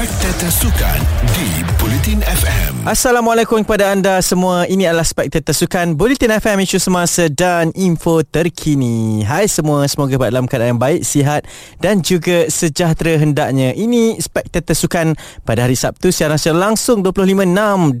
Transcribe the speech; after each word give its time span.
Spectator 0.00 0.48
Sukan 0.48 0.98
di 1.36 1.60
Bulletin 1.76 2.24
FM. 2.24 2.88
Assalamualaikum 2.88 3.60
kepada 3.60 3.92
anda 3.92 4.16
semua. 4.24 4.64
Ini 4.64 4.88
adalah 4.88 5.04
Spectator 5.04 5.52
Sukan 5.52 5.92
Bulletin 5.92 6.32
FM 6.40 6.64
isu 6.64 6.80
semasa 6.80 7.28
dan 7.28 7.68
info 7.76 8.24
terkini. 8.24 9.20
Hai 9.28 9.44
semua, 9.44 9.84
semoga 9.92 10.16
dalam 10.32 10.48
keadaan 10.48 10.72
yang 10.72 10.80
baik, 10.80 11.04
sihat 11.04 11.44
dan 11.84 12.00
juga 12.00 12.48
sejahtera 12.48 13.20
hendaknya. 13.20 13.76
Ini 13.76 14.16
Spectator 14.24 14.72
Sukan 14.72 15.20
pada 15.44 15.68
hari 15.68 15.76
Sabtu 15.76 16.08
siaran 16.08 16.40
secara 16.40 16.72
langsung 16.72 17.04
25 17.04 17.44
6 17.44 18.00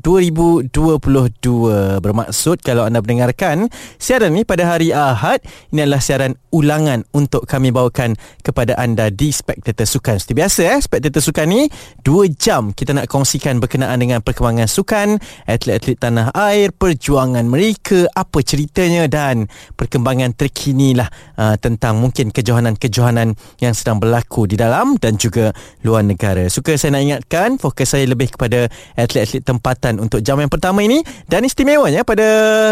2022. 0.72 2.00
Bermaksud 2.00 2.64
kalau 2.64 2.88
anda 2.88 3.04
mendengarkan 3.04 3.68
siaran 4.00 4.32
ini 4.32 4.48
pada 4.48 4.64
hari 4.64 4.96
Ahad, 4.96 5.44
ini 5.68 5.84
adalah 5.84 6.00
siaran 6.00 6.32
ulangan 6.48 7.04
untuk 7.12 7.44
kami 7.44 7.68
bawakan 7.68 8.16
kepada 8.40 8.72
anda 8.80 9.12
di 9.12 9.28
Spectator 9.36 9.84
Sukan. 9.84 10.16
Seperti 10.16 10.32
biasa 10.40 10.60
eh, 10.64 10.80
Spectator 10.80 11.20
Sukan 11.20 11.44
ni 11.44 11.68
2 12.02 12.32
jam 12.36 12.72
kita 12.72 12.96
nak 12.96 13.06
kongsikan 13.12 13.60
berkenaan 13.60 14.00
dengan 14.00 14.24
perkembangan 14.24 14.66
sukan, 14.70 15.20
atlet-atlet 15.44 15.98
tanah 16.00 16.32
air, 16.32 16.72
perjuangan 16.72 17.44
mereka, 17.44 18.08
apa 18.16 18.40
ceritanya 18.40 19.04
dan 19.10 19.50
perkembangan 19.76 20.32
terkini 20.32 20.96
lah 20.96 21.08
uh, 21.36 21.56
tentang 21.60 22.00
mungkin 22.00 22.32
kejohanan-kejohanan 22.32 23.36
yang 23.60 23.74
sedang 23.76 24.00
berlaku 24.00 24.48
di 24.48 24.56
dalam 24.56 24.96
dan 24.96 25.20
juga 25.20 25.52
luar 25.84 26.06
negara. 26.06 26.48
Suka 26.48 26.74
saya 26.80 26.96
nak 26.96 27.04
ingatkan 27.04 27.60
fokus 27.60 27.92
saya 27.92 28.08
lebih 28.08 28.32
kepada 28.32 28.70
atlet-atlet 28.96 29.44
tempatan 29.44 30.00
untuk 30.00 30.24
jam 30.24 30.40
yang 30.40 30.48
pertama 30.48 30.80
ini 30.80 31.04
dan 31.28 31.44
istimewanya 31.44 32.06
pada 32.06 32.26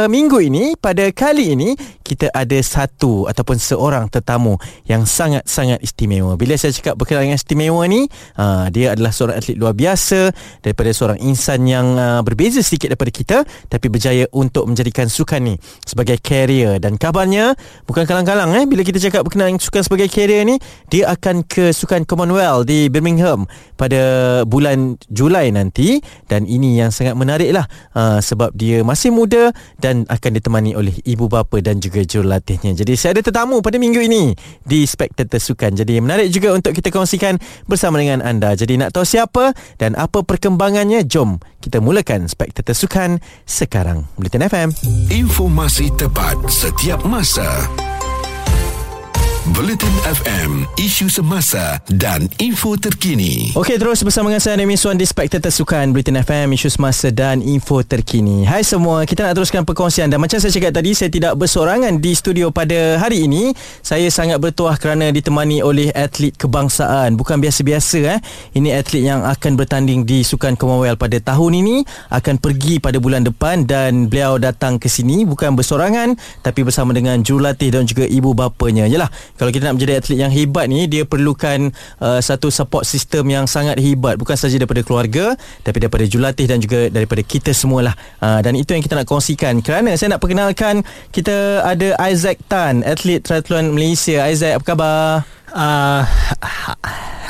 minggu 0.08 0.40
ini, 0.40 0.78
pada 0.78 1.10
kali 1.12 1.52
ini 1.52 1.76
kita 2.08 2.32
ada 2.32 2.56
satu 2.64 3.28
ataupun 3.28 3.60
seorang 3.60 4.08
tetamu 4.08 4.56
yang 4.88 5.04
sangat-sangat 5.04 5.84
istimewa. 5.84 6.40
Bila 6.40 6.56
saya 6.56 6.72
cakap 6.72 6.96
berkenaan 6.96 7.28
dengan 7.28 7.40
istimewa 7.40 7.82
ni, 7.84 8.08
uh, 8.40 8.72
dia 8.72 8.96
adalah 8.96 9.07
seorang 9.14 9.40
atlet 9.40 9.56
luar 9.56 9.72
biasa 9.72 10.32
daripada 10.60 10.90
seorang 10.92 11.18
insan 11.22 11.64
yang 11.64 11.96
uh, 11.96 12.20
berbeza 12.20 12.60
sedikit 12.60 12.92
daripada 12.94 13.12
kita 13.12 13.36
tapi 13.70 13.86
berjaya 13.88 14.26
untuk 14.34 14.68
menjadikan 14.68 15.08
sukan 15.08 15.52
ni 15.52 15.54
sebagai 15.86 16.20
career 16.20 16.82
dan 16.82 17.00
kabarnya 17.00 17.56
bukan 17.88 18.04
kalang-kalang 18.04 18.52
eh 18.58 18.64
bila 18.68 18.84
kita 18.84 19.00
cakap 19.00 19.24
berkenaan 19.24 19.56
sukan 19.58 19.82
sebagai 19.86 20.08
career 20.10 20.44
ni 20.44 20.60
dia 20.92 21.10
akan 21.12 21.44
ke 21.44 21.70
sukan 21.72 22.08
Commonwealth 22.08 22.64
di 22.64 22.88
Birmingham 22.88 23.44
pada 23.78 24.00
bulan 24.42 24.98
Julai 25.06 25.52
nanti. 25.54 26.00
Dan 26.26 26.44
ini 26.48 26.80
yang 26.80 26.90
sangat 26.90 27.14
menarik 27.14 27.54
lah 27.54 27.68
uh, 27.94 28.18
sebab 28.18 28.50
dia 28.56 28.82
masih 28.82 29.14
muda 29.14 29.54
dan 29.78 30.08
akan 30.10 30.30
ditemani 30.40 30.74
oleh 30.74 30.94
ibu 31.04 31.30
bapa 31.30 31.60
dan 31.62 31.78
juga 31.78 32.02
jurulatihnya. 32.02 32.74
Jadi 32.74 32.92
saya 32.98 33.16
ada 33.18 33.22
tetamu 33.22 33.60
pada 33.62 33.76
minggu 33.76 34.00
ini 34.02 34.34
di 34.64 34.82
Spectator 34.88 35.38
Sukan. 35.38 35.76
Jadi 35.78 36.00
menarik 36.02 36.28
juga 36.32 36.52
untuk 36.56 36.74
kita 36.74 36.90
kongsikan 36.90 37.38
bersama 37.70 38.02
dengan 38.02 38.24
anda. 38.24 38.56
Jadi 38.56 38.80
nak 38.80 38.87
tahu 38.92 39.06
siapa 39.06 39.56
dan 39.80 39.96
apa 39.96 40.22
perkembangannya, 40.22 41.04
jom 41.08 41.40
kita 41.58 41.82
mulakan 41.82 42.30
Spektator 42.30 42.76
Sukan 42.76 43.18
sekarang. 43.44 44.06
Bulletin 44.14 44.46
FM. 44.46 44.68
Informasi 45.10 45.90
tepat 45.96 46.36
setiap 46.46 47.02
masa. 47.08 47.48
Bulletin 49.54 49.96
FM, 50.04 50.68
isu 50.76 51.08
semasa 51.08 51.80
dan 51.88 52.28
info 52.36 52.76
terkini. 52.76 53.48
Okey, 53.56 53.80
terus 53.80 54.04
bersama 54.04 54.28
dengan 54.28 54.44
saya 54.44 54.60
Nemi 54.60 54.76
Swan 54.76 55.00
di 55.00 55.08
Spectator 55.08 55.48
Sukan 55.48 55.88
Bulletin 55.88 56.20
FM, 56.20 56.52
isu 56.52 56.68
semasa 56.68 57.08
dan 57.08 57.40
info 57.40 57.80
terkini. 57.80 58.44
Hai 58.44 58.60
semua, 58.60 59.08
kita 59.08 59.24
nak 59.24 59.40
teruskan 59.40 59.64
perkongsian 59.64 60.12
dan 60.12 60.20
macam 60.20 60.36
saya 60.36 60.52
cakap 60.52 60.76
tadi, 60.76 60.92
saya 60.92 61.08
tidak 61.08 61.32
bersorangan 61.40 61.96
di 61.96 62.12
studio 62.12 62.52
pada 62.52 63.00
hari 63.00 63.24
ini. 63.24 63.56
Saya 63.80 64.12
sangat 64.12 64.36
bertuah 64.36 64.76
kerana 64.76 65.08
ditemani 65.08 65.64
oleh 65.64 65.96
atlet 65.96 66.36
kebangsaan. 66.36 67.16
Bukan 67.16 67.40
biasa-biasa 67.40 67.98
eh. 68.04 68.20
Ini 68.52 68.76
atlet 68.76 69.08
yang 69.08 69.24
akan 69.24 69.56
bertanding 69.56 70.04
di 70.04 70.28
Sukan 70.28 70.60
Commonwealth 70.60 71.00
pada 71.00 71.16
tahun 71.24 71.64
ini, 71.64 71.76
akan 72.12 72.36
pergi 72.36 72.84
pada 72.84 73.00
bulan 73.00 73.24
depan 73.24 73.64
dan 73.64 74.12
beliau 74.12 74.36
datang 74.36 74.76
ke 74.76 74.92
sini 74.92 75.24
bukan 75.24 75.56
bersorangan 75.56 76.20
tapi 76.44 76.66
bersama 76.66 76.92
dengan 76.92 77.16
jurulatih 77.24 77.72
dan 77.72 77.88
juga 77.88 78.04
ibu 78.04 78.36
bapanya. 78.36 78.84
Yalah, 78.84 79.08
kalau 79.38 79.54
kita 79.54 79.70
nak 79.70 79.78
menjadi 79.78 80.02
atlet 80.02 80.18
yang 80.18 80.32
hebat 80.34 80.66
ni 80.66 80.90
dia 80.90 81.06
perlukan 81.06 81.70
uh, 82.02 82.18
satu 82.18 82.50
support 82.50 82.82
system 82.82 83.30
yang 83.30 83.46
sangat 83.46 83.78
hebat. 83.78 84.18
Bukan 84.18 84.34
saja 84.34 84.58
daripada 84.58 84.82
keluarga 84.82 85.38
tapi 85.62 85.78
daripada 85.78 86.04
jurulatih 86.04 86.50
dan 86.50 86.58
juga 86.58 86.90
daripada 86.90 87.22
kita 87.22 87.54
semualah. 87.54 87.94
Uh, 88.18 88.42
dan 88.42 88.58
itu 88.58 88.74
yang 88.74 88.82
kita 88.82 88.98
nak 88.98 89.06
kongsikan. 89.06 89.62
Kerana 89.62 89.94
saya 89.94 90.18
nak 90.18 90.20
perkenalkan 90.20 90.82
kita 91.14 91.62
ada 91.62 91.94
Isaac 92.10 92.42
Tan 92.50 92.82
atlet 92.82 93.22
triathlon 93.22 93.70
Malaysia. 93.70 94.26
Isaac 94.26 94.58
apa 94.58 94.64
khabar? 94.66 95.02
Uh, 95.48 96.02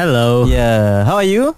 hello. 0.01 0.49
yeah 0.49 1.07
how 1.07 1.21
are 1.21 1.29
you 1.29 1.55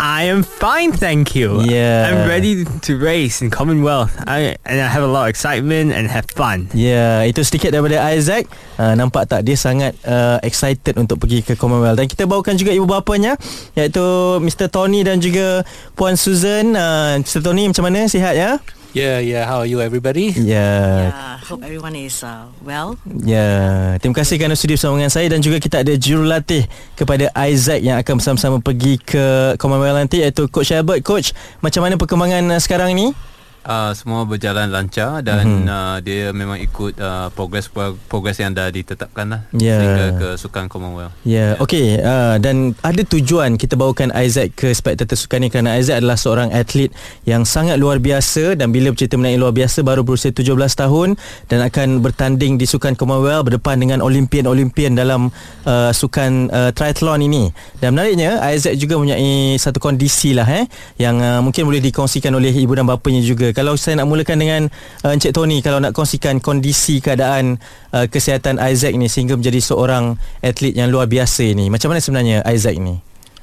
I 0.00 0.32
am 0.32 0.40
fine, 0.40 0.96
thank 0.96 1.36
you. 1.36 1.60
Yeah. 1.60 2.08
I'm 2.08 2.24
ready 2.24 2.64
to 2.64 2.92
race 2.96 3.44
in 3.44 3.52
Commonwealth. 3.52 4.16
I 4.24 4.56
and 4.64 4.80
I 4.80 4.88
have 4.88 5.04
a 5.04 5.12
lot 5.12 5.28
of 5.28 5.36
excitement 5.36 5.92
and 5.92 6.08
have 6.08 6.24
fun. 6.32 6.72
Yeah, 6.72 7.20
itu 7.28 7.44
sedikit 7.44 7.76
daripada 7.76 8.00
Isaac. 8.08 8.48
Uh, 8.80 8.96
nampak 8.96 9.28
tak 9.28 9.44
dia 9.44 9.60
sangat 9.60 9.92
uh, 10.08 10.40
excited 10.40 10.96
untuk 10.96 11.20
pergi 11.20 11.44
ke 11.44 11.52
Commonwealth. 11.52 12.00
Dan 12.00 12.08
kita 12.08 12.24
bawakan 12.24 12.56
juga 12.56 12.72
ibu 12.72 12.88
bapanya 12.88 13.36
iaitu 13.76 14.40
Mr 14.40 14.72
Tony 14.72 15.04
dan 15.04 15.20
juga 15.20 15.68
Puan 15.92 16.16
Susan. 16.16 16.72
Uh, 16.72 17.20
Mr 17.20 17.44
Tony 17.44 17.68
macam 17.68 17.84
mana? 17.84 18.08
Sihat 18.08 18.40
ya? 18.40 18.56
Yeah, 18.90 19.22
yeah. 19.22 19.46
How 19.46 19.62
are 19.62 19.70
you, 19.70 19.78
everybody? 19.78 20.34
Yeah. 20.34 21.14
Yeah, 21.14 21.38
hope 21.46 21.62
everyone 21.62 21.94
is 21.94 22.26
uh, 22.26 22.50
well. 22.66 22.98
Ya, 23.06 23.94
terima 24.02 24.18
kasih 24.18 24.34
kerana 24.34 24.58
sudi 24.58 24.74
bersama 24.74 24.98
dengan 24.98 25.14
saya 25.14 25.30
dan 25.30 25.38
juga 25.38 25.62
kita 25.62 25.86
ada 25.86 25.94
jurulatih 25.94 26.66
kepada 26.98 27.30
Isaac 27.46 27.86
yang 27.86 28.02
akan 28.02 28.18
bersama-sama 28.18 28.58
pergi 28.58 28.98
ke 28.98 29.54
Commonwealth 29.62 29.94
nanti 29.94 30.26
iaitu 30.26 30.50
Coach 30.50 30.74
Albert. 30.74 31.06
Coach, 31.06 31.30
macam 31.62 31.86
mana 31.86 31.94
perkembangan 31.94 32.42
uh, 32.50 32.58
sekarang 32.58 32.90
ni? 32.98 33.14
Uh, 33.60 33.92
semua 33.92 34.24
berjalan 34.24 34.72
lancar 34.72 35.20
dan 35.20 35.44
Mhm. 35.44 35.68
mm-hmm. 35.68 35.68
uh, 35.68 35.96
dia 36.00 36.32
memang 36.32 36.56
ikut 36.56 36.96
uh, 36.96 37.28
progres 37.30 37.68
progres 38.08 38.40
yang 38.40 38.56
dah 38.56 38.72
ditetapkan 38.72 39.28
lah 39.28 39.40
Ya. 39.52 39.76
sehingga 39.76 40.04
ke 40.16 40.28
Sukan 40.40 40.64
Commonwealth. 40.64 41.12
Ya, 41.22 41.52
yeah. 41.54 41.60
okey. 41.60 42.00
Uh, 42.00 42.40
dan 42.40 42.72
ada 42.80 43.04
tujuan 43.04 43.60
kita 43.60 43.76
bawakan 43.76 44.16
Isaac 44.16 44.56
ke 44.56 44.72
Spectator 44.72 45.12
Sukan 45.12 45.44
ni 45.44 45.52
kerana 45.52 45.76
Isaac 45.76 46.00
adalah 46.00 46.16
seorang 46.16 46.48
atlet 46.56 46.88
yang 47.28 47.44
sangat 47.44 47.76
luar 47.76 48.00
biasa 48.00 48.56
dan 48.56 48.72
bila 48.72 48.96
bercerita 48.96 49.20
mengenai 49.20 49.36
luar 49.36 49.52
biasa 49.52 49.84
baru 49.84 50.08
berusia 50.08 50.32
17 50.32 50.56
tahun 50.56 51.20
dan 51.52 51.60
akan 51.60 52.00
bertanding 52.00 52.56
di 52.56 52.64
Sukan 52.64 52.96
Commonwealth 52.96 53.44
berdepan 53.44 53.76
dengan 53.76 54.00
Olimpian-Olimpian 54.00 54.96
dalam 54.96 55.28
uh, 55.68 55.92
sukan 55.92 56.48
uh, 56.48 56.70
triathlon 56.72 57.28
ini. 57.28 57.52
Dan 57.76 57.92
menariknya 57.92 58.40
Isaac 58.56 58.72
juga 58.80 58.96
mempunyai 58.96 59.60
satu 59.60 59.76
kondisi 59.76 60.32
lah 60.32 60.48
eh 60.48 60.64
yang 60.96 61.20
uh, 61.20 61.44
mungkin 61.44 61.68
boleh 61.68 61.84
dikongsikan 61.84 62.32
oleh 62.32 62.56
ibu 62.56 62.72
dan 62.72 62.88
bapanya 62.88 63.20
juga. 63.20 63.49
Kalau 63.52 63.74
saya 63.76 64.00
nak 64.00 64.08
mulakan 64.08 64.38
dengan 64.40 64.62
uh, 65.04 65.14
Encik 65.14 65.34
Tony 65.34 65.60
kalau 65.60 65.78
nak 65.82 65.92
kongsikan 65.92 66.38
kondisi 66.38 66.98
keadaan 67.02 67.60
uh, 67.94 68.06
kesihatan 68.06 68.58
Isaac 68.58 68.94
ni 68.96 69.06
sehingga 69.06 69.36
menjadi 69.36 69.60
seorang 69.60 70.18
atlet 70.40 70.74
yang 70.74 70.88
luar 70.88 71.06
biasa 71.06 71.46
ini. 71.46 71.68
Macam 71.68 71.92
mana 71.92 72.00
sebenarnya 72.00 72.42
Isaac 72.48 72.76
ni? 72.80 73.00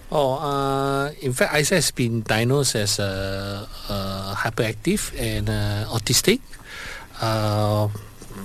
Oh, 0.08 0.40
uh, 0.40 1.12
in 1.20 1.36
fact, 1.36 1.52
Isaac 1.52 1.84
has 1.84 1.92
been 1.92 2.24
diagnosed 2.24 2.80
as 2.80 2.96
uh, 2.96 3.68
uh, 3.92 4.32
hyperactive 4.40 5.12
and 5.20 5.52
uh, 5.52 5.84
autistic 5.92 6.40
uh, 7.20 7.92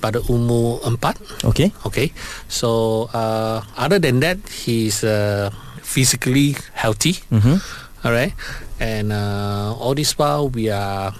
pada 0.02 0.18
umur 0.26 0.82
empat. 0.82 1.22
Okey. 1.46 1.70
Okay, 1.86 2.10
so 2.50 3.06
uh, 3.14 3.62
other 3.78 4.02
than 4.02 4.18
that, 4.18 4.42
he's 4.66 5.06
uh, 5.06 5.54
physically 5.86 6.58
healthy. 6.74 7.22
Mhm. 7.30 7.62
All 8.02 8.10
right, 8.10 8.34
and 8.82 9.14
uh, 9.14 9.70
all 9.78 9.94
this 9.94 10.18
while 10.18 10.50
we 10.50 10.66
are 10.66 11.14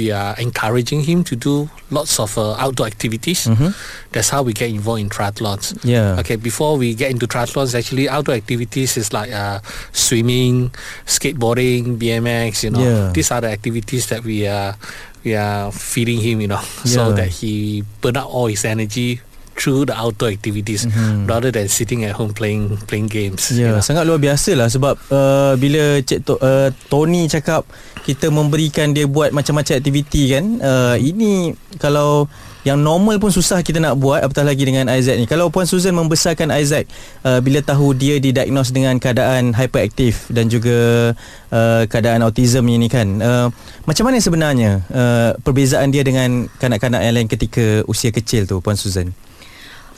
we 0.00 0.08
are 0.08 0.32
encouraging 0.40 1.04
him 1.04 1.20
to 1.28 1.36
do 1.36 1.68
lots 1.92 2.16
of 2.16 2.32
uh, 2.40 2.56
outdoor 2.56 2.88
activities. 2.88 3.44
Mhm. 3.44 3.76
That's 4.16 4.32
how 4.32 4.40
we 4.40 4.56
get 4.56 4.72
involved 4.72 5.04
in 5.04 5.12
triathlons. 5.12 5.76
Yeah. 5.84 6.16
Okay, 6.24 6.40
before 6.40 6.80
we 6.80 6.96
get 6.96 7.12
into 7.12 7.28
triathlons, 7.28 7.76
actually 7.76 8.08
outdoor 8.08 8.40
activities 8.40 8.96
is 8.96 9.12
like 9.12 9.28
uh, 9.28 9.60
swimming, 9.92 10.72
skateboarding, 11.04 12.00
BMX. 12.00 12.64
You 12.64 12.70
know, 12.72 12.80
Yeah. 12.80 13.12
these 13.12 13.28
are 13.28 13.44
the 13.44 13.52
activities 13.52 14.08
that 14.08 14.24
we 14.24 14.48
are 14.48 14.80
we 15.20 15.36
are 15.36 15.68
feeding 15.68 16.24
him. 16.24 16.40
You 16.40 16.48
know, 16.56 16.64
so 16.88 17.12
Yeah. 17.12 17.20
that 17.20 17.28
he 17.44 17.84
burn 18.00 18.16
out 18.16 18.32
all 18.32 18.48
his 18.48 18.64
energy 18.64 19.20
through 19.60 19.84
the 19.84 19.92
outdoor 19.92 20.32
activities 20.32 20.88
Mhm. 20.88 21.28
rather 21.28 21.52
than 21.52 21.68
sitting 21.68 22.00
at 22.08 22.16
home 22.16 22.32
playing 22.32 22.80
playing 22.88 23.12
games. 23.12 23.52
Ya, 23.52 23.68
you 23.68 23.68
know. 23.76 23.84
sangat 23.84 24.08
luar 24.08 24.16
biasa 24.16 24.56
lah 24.56 24.72
sebab 24.72 24.96
uh, 25.12 25.52
bila 25.60 26.00
Cik 26.00 26.24
to, 26.24 26.40
uh, 26.40 26.72
Tony 26.88 27.28
cakap 27.28 27.68
kita 28.10 28.26
memberikan 28.26 28.90
dia 28.90 29.06
buat 29.06 29.30
macam-macam 29.30 29.78
aktiviti 29.78 30.34
kan. 30.34 30.58
Uh, 30.58 30.98
ini 30.98 31.54
kalau 31.78 32.26
yang 32.66 32.76
normal 32.82 33.16
pun 33.16 33.32
susah 33.32 33.62
kita 33.64 33.80
nak 33.80 33.96
buat 33.96 34.20
apatah 34.20 34.44
lagi 34.44 34.66
dengan 34.66 34.90
Isaac 34.90 35.16
ni. 35.16 35.24
Kalau 35.30 35.48
Puan 35.48 35.64
Susan 35.64 35.94
membesarkan 35.94 36.50
Isaac 36.58 36.90
uh, 37.22 37.38
bila 37.38 37.62
tahu 37.62 37.96
dia 37.96 38.18
didiagnose 38.18 38.74
dengan 38.74 38.98
keadaan 38.98 39.56
hyperaktif 39.56 40.28
dan 40.28 40.50
juga 40.50 41.10
uh, 41.54 41.82
keadaan 41.86 42.26
autism 42.26 42.66
ini 42.68 42.90
kan. 42.90 43.08
Uh, 43.22 43.48
macam 43.88 44.10
mana 44.10 44.18
sebenarnya 44.18 44.82
uh, 44.90 45.30
perbezaan 45.40 45.88
dia 45.94 46.02
dengan 46.02 46.50
kanak-kanak 46.58 47.00
yang 47.00 47.14
lain 47.16 47.30
ketika 47.30 47.86
usia 47.88 48.12
kecil 48.12 48.44
tu 48.44 48.60
Puan 48.60 48.76
Susan? 48.76 49.14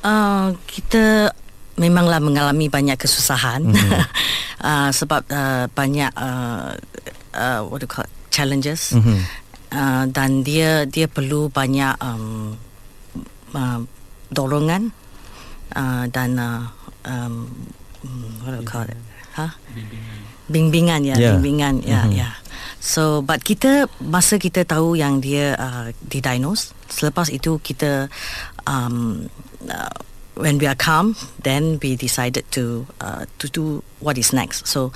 Uh, 0.05 0.55
kita 0.69 1.35
memanglah 1.81 2.23
mengalami 2.23 2.69
banyak 2.69 3.01
kesusahan. 3.01 3.65
Mhm. 3.75 3.91
uh, 4.71 4.91
sebab 4.95 5.27
uh, 5.35 5.67
banyak 5.75 6.13
uh, 6.15 6.79
uh, 7.35 7.61
what 7.67 7.81
do 7.81 7.87
you 7.87 7.93
call 7.93 8.05
it, 8.05 8.13
challenges 8.31 8.97
Mhm. 8.97 9.19
uh, 9.71 10.05
dan 10.09 10.41
dia 10.43 10.85
dia 10.85 11.07
perlu 11.07 11.49
banyak 11.49 11.97
um, 12.01 12.57
uh, 13.53 13.81
dorongan 14.29 14.93
uh, 15.73 16.05
dan 16.09 16.41
uh, 16.41 16.69
um, 17.05 17.49
mm, 18.01 18.31
what 18.41 18.53
do 18.53 18.61
you 18.61 18.69
call 18.69 18.87
it? 18.89 18.97
Huh? 19.33 19.53
Bimbingan 20.53 21.09
ya, 21.09 21.17
Yeah. 21.17 21.37
bimbingan 21.37 21.81
ya, 21.81 22.05
Mhm. 22.05 22.13
ya. 22.13 22.31
So, 22.83 23.23
but 23.23 23.47
kita 23.47 23.87
masa 24.03 24.37
kita 24.37 24.67
tahu 24.67 24.99
yang 24.99 25.23
dia 25.23 25.55
uh, 25.57 25.95
didiagnose, 26.05 26.75
selepas 26.91 27.31
itu 27.31 27.57
kita 27.63 28.11
um, 28.67 29.25
uh, 29.65 29.95
when 30.35 30.59
we 30.59 30.67
are 30.67 30.77
calm, 30.77 31.15
then 31.41 31.79
we 31.81 31.95
decided 31.97 32.43
to 32.51 32.85
uh, 33.01 33.25
to 33.39 33.47
do 33.49 33.81
what 34.03 34.19
is 34.19 34.35
next. 34.35 34.67
So, 34.67 34.91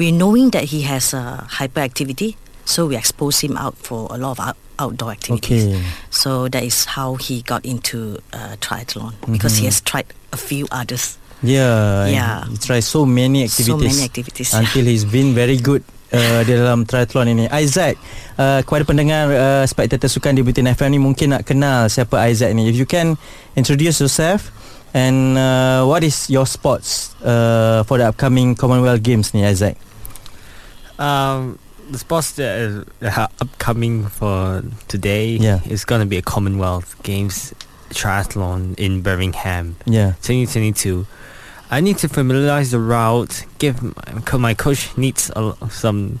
we 0.00 0.08
knowing 0.10 0.48
that 0.56 0.72
he 0.72 0.88
has 0.88 1.12
uh, 1.12 1.44
hyperactivity, 1.60 2.34
so 2.64 2.88
we 2.88 2.96
expose 2.96 3.44
him 3.44 3.60
out 3.60 3.76
for 3.76 4.08
a 4.08 4.16
lot 4.16 4.32
of 4.32 4.40
out- 4.40 4.56
outdoor 4.80 5.12
activities. 5.12 5.68
Okay. 5.68 5.84
So 6.08 6.48
that 6.48 6.64
is 6.64 6.88
how 6.96 7.20
he 7.20 7.44
got 7.44 7.68
into 7.68 8.16
uh, 8.32 8.56
triathlon 8.64 9.12
because 9.28 9.60
he 9.60 9.68
has 9.68 9.84
tried 9.84 10.08
a 10.32 10.40
few 10.40 10.64
others. 10.72 11.20
Yeah. 11.44 12.08
Yeah. 12.08 12.48
He 12.48 12.56
try 12.56 12.80
so 12.80 13.04
many 13.04 13.44
activities. 13.44 13.68
So 13.68 13.76
many 13.76 14.02
activities. 14.08 14.48
yeah. 14.56 14.60
Until 14.64 14.84
he's 14.88 15.04
been 15.04 15.36
very 15.36 15.60
good 15.60 15.84
uh, 16.16 16.40
di 16.48 16.56
dalam 16.56 16.88
triathlon 16.88 17.28
ini. 17.36 17.44
Isaac, 17.52 18.00
uh, 18.40 18.64
kepada 18.64 18.88
pendengar 18.88 19.28
uh, 19.28 19.64
Spectator 19.68 20.08
Sukan 20.08 20.32
di 20.32 20.40
Butin 20.40 20.64
FM 20.72 20.96
ni 20.96 21.00
mungkin 21.00 21.36
nak 21.36 21.44
kenal 21.44 21.92
siapa 21.92 22.24
Isaac 22.24 22.56
ni. 22.56 22.72
If 22.72 22.76
you 22.80 22.88
can 22.88 23.20
introduce 23.52 24.00
yourself 24.00 24.48
and 24.96 25.36
uh, 25.36 25.84
what 25.84 26.00
is 26.04 26.28
your 26.32 26.48
sports 26.48 27.12
uh, 27.20 27.84
for 27.84 28.00
the 28.00 28.08
upcoming 28.08 28.56
Commonwealth 28.56 29.04
Games 29.04 29.32
ni 29.36 29.44
Isaac? 29.44 29.76
Um, 31.00 31.58
the 31.90 31.98
sports 31.98 32.32
that 32.32 32.58
is 32.60 32.84
uh, 33.02 33.26
upcoming 33.40 34.06
for 34.06 34.62
today 34.86 35.36
Yeah. 35.36 35.60
is 35.68 35.84
going 35.84 36.00
to 36.02 36.06
be 36.06 36.18
a 36.18 36.22
Commonwealth 36.22 36.94
Games 37.02 37.52
triathlon 37.90 38.78
in 38.78 39.02
Birmingham, 39.02 39.76
Yeah. 39.86 40.12
2022. 40.22 41.06
I 41.70 41.80
need 41.80 41.98
to 41.98 42.08
familiarize 42.08 42.70
the 42.72 42.78
route. 42.80 43.44
Give 43.58 43.80
my, 43.82 44.38
my 44.38 44.54
coach 44.54 44.96
needs 44.96 45.30
a, 45.34 45.54
some 45.70 46.20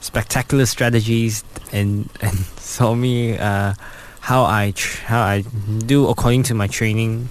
spectacular 0.00 0.66
strategies 0.66 1.44
and 1.72 2.08
and 2.20 2.38
show 2.60 2.94
me 2.94 3.38
uh, 3.38 3.74
how 4.20 4.44
I 4.44 4.72
tr- 4.74 5.04
how 5.06 5.22
I 5.22 5.44
do 5.86 6.08
according 6.08 6.42
to 6.44 6.54
my 6.54 6.66
training 6.66 7.28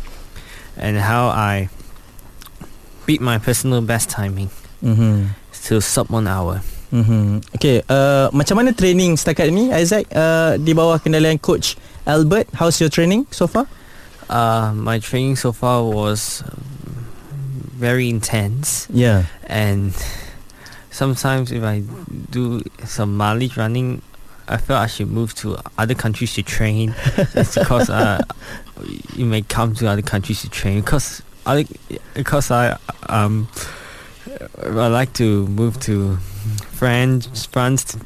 and 0.78 0.98
how 0.98 1.28
I 1.28 1.70
beat 3.06 3.22
my 3.22 3.38
personal 3.40 3.82
best 3.82 4.10
timing 4.10 4.50
Mhm. 4.84 5.36
To 5.68 5.82
sub 5.82 6.10
one 6.10 6.28
hour. 6.28 6.62
Mhm. 6.92 7.40
Okay, 7.56 7.80
uh, 7.88 8.28
macam 8.36 8.60
mana 8.60 8.76
training 8.76 9.16
setakat 9.16 9.48
ini 9.48 9.72
Isaac 9.72 10.12
uh, 10.12 10.60
di 10.60 10.76
bawah 10.76 11.00
kendalian 11.00 11.40
coach 11.40 11.80
Albert? 12.04 12.52
How's 12.58 12.82
your 12.84 12.92
training 12.92 13.24
so 13.32 13.48
far? 13.48 13.64
Uh, 14.28 14.72
my 14.76 15.00
training 15.00 15.36
so 15.40 15.52
far 15.56 15.84
was 15.84 16.44
um, 16.44 17.08
very 17.80 18.08
intense, 18.12 18.88
Yeah. 18.92 19.28
and 19.48 19.92
sometimes 20.92 21.52
if 21.52 21.64
I 21.64 21.84
do 22.32 22.60
some 22.88 23.16
mileage 23.16 23.56
running, 23.56 24.02
I 24.48 24.58
felt 24.60 24.80
I 24.84 24.88
should 24.88 25.08
move 25.12 25.32
to 25.44 25.60
other 25.78 25.96
countries 25.96 26.34
to 26.36 26.44
train. 26.44 26.92
it's 27.36 27.56
because 27.56 27.90
uh, 27.90 28.20
you 29.16 29.24
may 29.26 29.42
come 29.44 29.76
to 29.80 29.88
other 29.88 30.04
countries 30.04 30.42
to 30.44 30.50
train 30.50 30.80
because 30.84 31.24
I 31.48 31.66
because 32.16 32.52
I 32.52 32.76
um 33.08 33.48
I 34.64 34.88
like 34.88 35.14
to 35.14 35.48
move 35.48 35.80
to 35.82 36.18
France 36.72 37.46
France 37.46 37.84
to, 37.86 38.00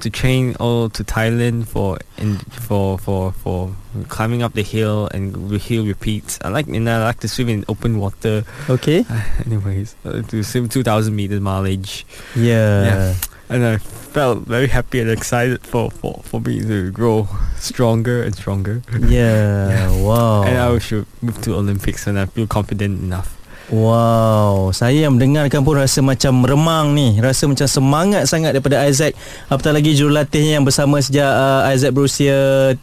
to 0.00 0.10
train 0.10 0.56
or 0.60 0.90
to 0.90 1.04
Thailand 1.04 1.66
for 1.66 1.98
in 2.18 2.36
for 2.38 2.98
for 2.98 3.32
for 3.32 3.74
climbing 4.08 4.42
up 4.42 4.52
the 4.54 4.62
hill 4.62 5.08
and 5.12 5.48
the 5.50 5.58
hill 5.58 5.86
repeats. 5.86 6.38
I 6.44 6.48
like 6.48 6.66
and 6.66 6.88
I 6.88 7.02
like 7.04 7.20
to 7.20 7.28
swim 7.28 7.48
in 7.48 7.64
open 7.68 7.98
water. 7.98 8.44
Okay. 8.68 9.04
Anyways, 9.46 9.96
uh, 10.04 10.22
to 10.22 10.42
swim 10.42 10.68
2,000 10.68 11.14
meters 11.14 11.40
mileage. 11.40 12.04
Yeah. 12.34 12.84
Yeah. 12.84 13.14
And 13.50 13.62
I 13.64 13.76
felt 13.76 14.46
very 14.48 14.68
happy 14.68 15.00
and 15.00 15.10
excited 15.10 15.60
for, 15.66 15.90
for, 15.90 16.22
for 16.24 16.40
me 16.40 16.60
to 16.60 16.90
grow 16.90 17.28
stronger 17.58 18.22
and 18.22 18.34
stronger. 18.34 18.82
Yeah. 18.98 19.68
Yeah. 19.74 20.02
Wow. 20.02 20.44
And 20.44 20.56
I 20.56 20.78
should 20.78 21.06
move 21.20 21.40
to 21.42 21.54
Olympics 21.54 22.06
when 22.06 22.16
I 22.16 22.26
feel 22.26 22.46
confident 22.46 23.00
enough. 23.02 23.36
Wow, 23.72 24.76
saya 24.76 25.08
yang 25.08 25.16
mendengarkan 25.16 25.64
pun 25.64 25.80
rasa 25.80 26.04
macam 26.04 26.44
meremang 26.44 26.92
ni, 26.92 27.16
rasa 27.16 27.48
macam 27.48 27.64
semangat 27.64 28.28
sangat 28.28 28.52
daripada 28.52 28.84
Isaac. 28.84 29.16
Apatah 29.48 29.72
lagi 29.72 29.96
jurulatihnya 29.96 30.60
yang 30.60 30.64
bersama 30.68 31.00
sejak 31.00 31.32
uh, 31.32 31.64
Isaac 31.72 31.96
berusia 31.96 32.36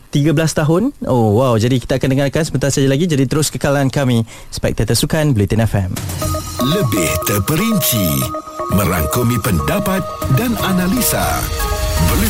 13 0.10 0.34
tahun. 0.34 0.90
Oh 1.06 1.38
wow, 1.38 1.54
jadi 1.62 1.78
kita 1.78 2.02
akan 2.02 2.10
dengarkan 2.18 2.42
sebentar 2.42 2.74
saja 2.74 2.90
lagi. 2.90 3.06
Jadi 3.06 3.30
terus 3.30 3.54
kekalan 3.54 3.94
kami, 3.94 4.26
Spectator 4.50 4.98
Sukan 4.98 5.38
Bulletin 5.38 5.62
FM. 5.62 5.94
Lebih 6.62 7.10
terperinci 7.30 8.08
Merangkumi 8.72 9.36
pendapat 9.44 10.00
dan 10.40 10.56
analisa 10.64 11.44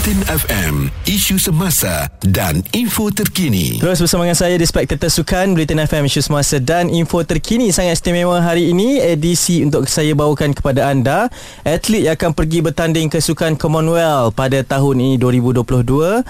Bulletin 0.02 0.26
FM 0.34 0.90
Isu 1.06 1.38
semasa 1.38 2.10
dan 2.26 2.66
info 2.74 3.14
terkini. 3.14 3.78
Terus 3.78 4.02
bersama 4.02 4.26
dengan 4.26 4.34
saya 4.34 4.58
di 4.58 4.66
Spectator 4.66 5.14
Sukan 5.14 5.54
Bulletin 5.54 5.78
FM 5.78 6.10
isu 6.10 6.26
semasa 6.26 6.58
dan 6.58 6.90
info 6.90 7.22
terkini 7.22 7.70
sangat 7.70 8.02
istimewa 8.02 8.42
hari 8.42 8.74
ini. 8.74 8.98
Edisi 8.98 9.62
untuk 9.62 9.86
saya 9.86 10.18
bawakan 10.18 10.58
kepada 10.58 10.90
anda 10.90 11.30
atlet 11.62 12.10
yang 12.10 12.18
akan 12.18 12.34
pergi 12.34 12.66
bertanding 12.66 13.14
ke 13.14 13.22
Sukan 13.22 13.54
Commonwealth 13.54 14.34
pada 14.34 14.66
tahun 14.66 15.06
ini 15.06 15.14
2022 15.22 15.62
uh, 15.70 16.22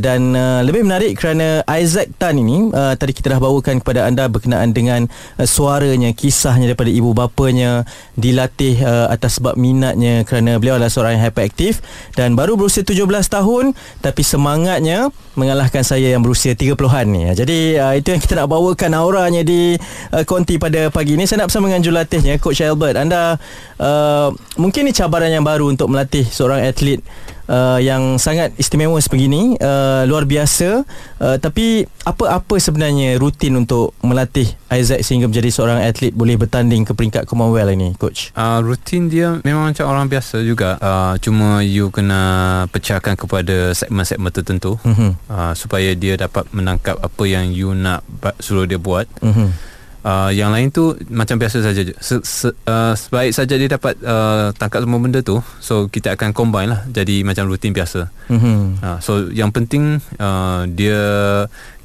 dan 0.00 0.32
uh, 0.32 0.64
lebih 0.64 0.80
menarik 0.88 1.12
kerana 1.12 1.60
Isaac 1.68 2.16
Tan 2.16 2.40
ini 2.40 2.72
uh, 2.72 2.96
tadi 2.96 3.12
kita 3.12 3.36
dah 3.36 3.40
bawakan 3.44 3.84
kepada 3.84 4.08
anda 4.08 4.24
berkenaan 4.24 4.72
dengan 4.72 5.04
uh, 5.36 5.44
suaranya 5.44 6.16
kisahnya 6.16 6.72
daripada 6.72 6.88
ibu 6.88 7.12
bapanya 7.12 7.84
dilatih 8.16 8.80
uh, 8.80 9.12
atas 9.12 9.36
sebab 9.36 9.60
minatnya 9.60 10.24
kerana 10.24 10.56
beliau 10.56 10.80
adalah 10.80 10.88
seorang 10.88 11.20
yang 11.20 11.28
hyperaktif 11.28 11.84
dan 12.16 12.32
baru 12.38 12.56
berusia 12.56 12.80
17 12.80 13.01
tahun 13.08 13.72
tapi 14.04 14.22
semangatnya 14.22 15.08
mengalahkan 15.32 15.80
saya 15.80 16.12
yang 16.12 16.20
berusia 16.20 16.52
30-an 16.52 17.06
ni. 17.08 17.24
Jadi 17.32 17.80
uh, 17.80 17.94
itu 17.96 18.12
yang 18.12 18.20
kita 18.20 18.36
nak 18.36 18.52
bawakan 18.52 18.92
auranya 18.92 19.40
di 19.40 19.74
uh, 20.12 20.24
konti 20.28 20.60
pada 20.60 20.92
pagi 20.92 21.16
ini. 21.16 21.24
Saya 21.24 21.44
nak 21.44 21.48
bersama 21.48 21.72
dengan 21.72 21.82
jurulatihnya 21.82 22.36
Coach 22.36 22.60
Albert. 22.60 23.00
Anda 23.00 23.40
uh, 23.80 24.28
mungkin 24.60 24.86
ni 24.88 24.92
cabaran 24.92 25.32
yang 25.32 25.44
baru 25.44 25.72
untuk 25.72 25.88
melatih 25.88 26.28
seorang 26.28 26.60
atlet 26.62 27.00
uh, 27.48 27.78
yang 27.78 28.18
sangat 28.18 28.52
istimewa 28.58 28.98
sebegini, 28.98 29.56
uh, 29.58 30.04
luar 30.04 30.26
biasa. 30.26 30.84
Uh, 31.22 31.36
tapi 31.38 31.86
apa-apa 32.02 32.58
sebenarnya 32.58 33.16
rutin 33.16 33.54
untuk 33.56 33.94
melatih 34.02 34.50
Isaac 34.68 35.06
sehingga 35.06 35.30
menjadi 35.30 35.50
seorang 35.50 35.80
atlet 35.80 36.10
boleh 36.10 36.34
bertanding 36.34 36.82
ke 36.82 36.92
peringkat 36.92 37.24
Commonwealth 37.24 37.72
ini, 37.72 37.94
coach? 37.96 38.34
Uh, 38.34 38.58
rutin 38.60 39.06
dia 39.06 39.38
memang 39.42 39.70
macam 39.70 39.86
orang 39.86 40.10
biasa 40.10 40.42
juga. 40.42 40.76
Uh, 40.82 41.14
cuma 41.18 41.62
you 41.62 41.88
kena 41.88 42.22
pecahkan 42.68 43.14
kepada 43.14 43.72
segmen-segmen 43.72 44.32
tertentu 44.32 44.76
Mhm. 44.82 45.14
uh, 45.30 45.52
supaya 45.54 45.94
dia 45.94 46.18
dapat 46.18 46.48
menangkap 46.50 46.98
apa 46.98 47.22
yang 47.24 47.50
you 47.50 47.72
nak 47.72 48.02
suruh 48.38 48.66
dia 48.66 48.78
buat. 48.78 49.06
Mhm. 49.22 49.71
Uh, 50.02 50.34
yang 50.34 50.50
lain 50.50 50.66
tu 50.74 50.98
macam 51.14 51.38
biasa 51.38 51.62
saja. 51.62 51.86
Se, 52.02 52.18
se, 52.26 52.50
uh, 52.66 52.90
sebaik 52.90 53.30
saja 53.30 53.54
dia 53.54 53.70
dapat 53.70 53.94
uh, 54.02 54.50
tangkap 54.58 54.82
semua 54.82 54.98
benda 54.98 55.22
tu, 55.22 55.38
so 55.62 55.86
kita 55.86 56.18
akan 56.18 56.34
combine 56.34 56.74
lah 56.74 56.82
jadi 56.90 57.22
macam 57.22 57.46
rutin 57.46 57.70
biasa. 57.70 58.10
Mhm. 58.26 58.82
Uh, 58.82 58.98
so 58.98 59.30
yang 59.30 59.54
penting 59.54 60.02
uh, 60.18 60.66
dia 60.66 60.98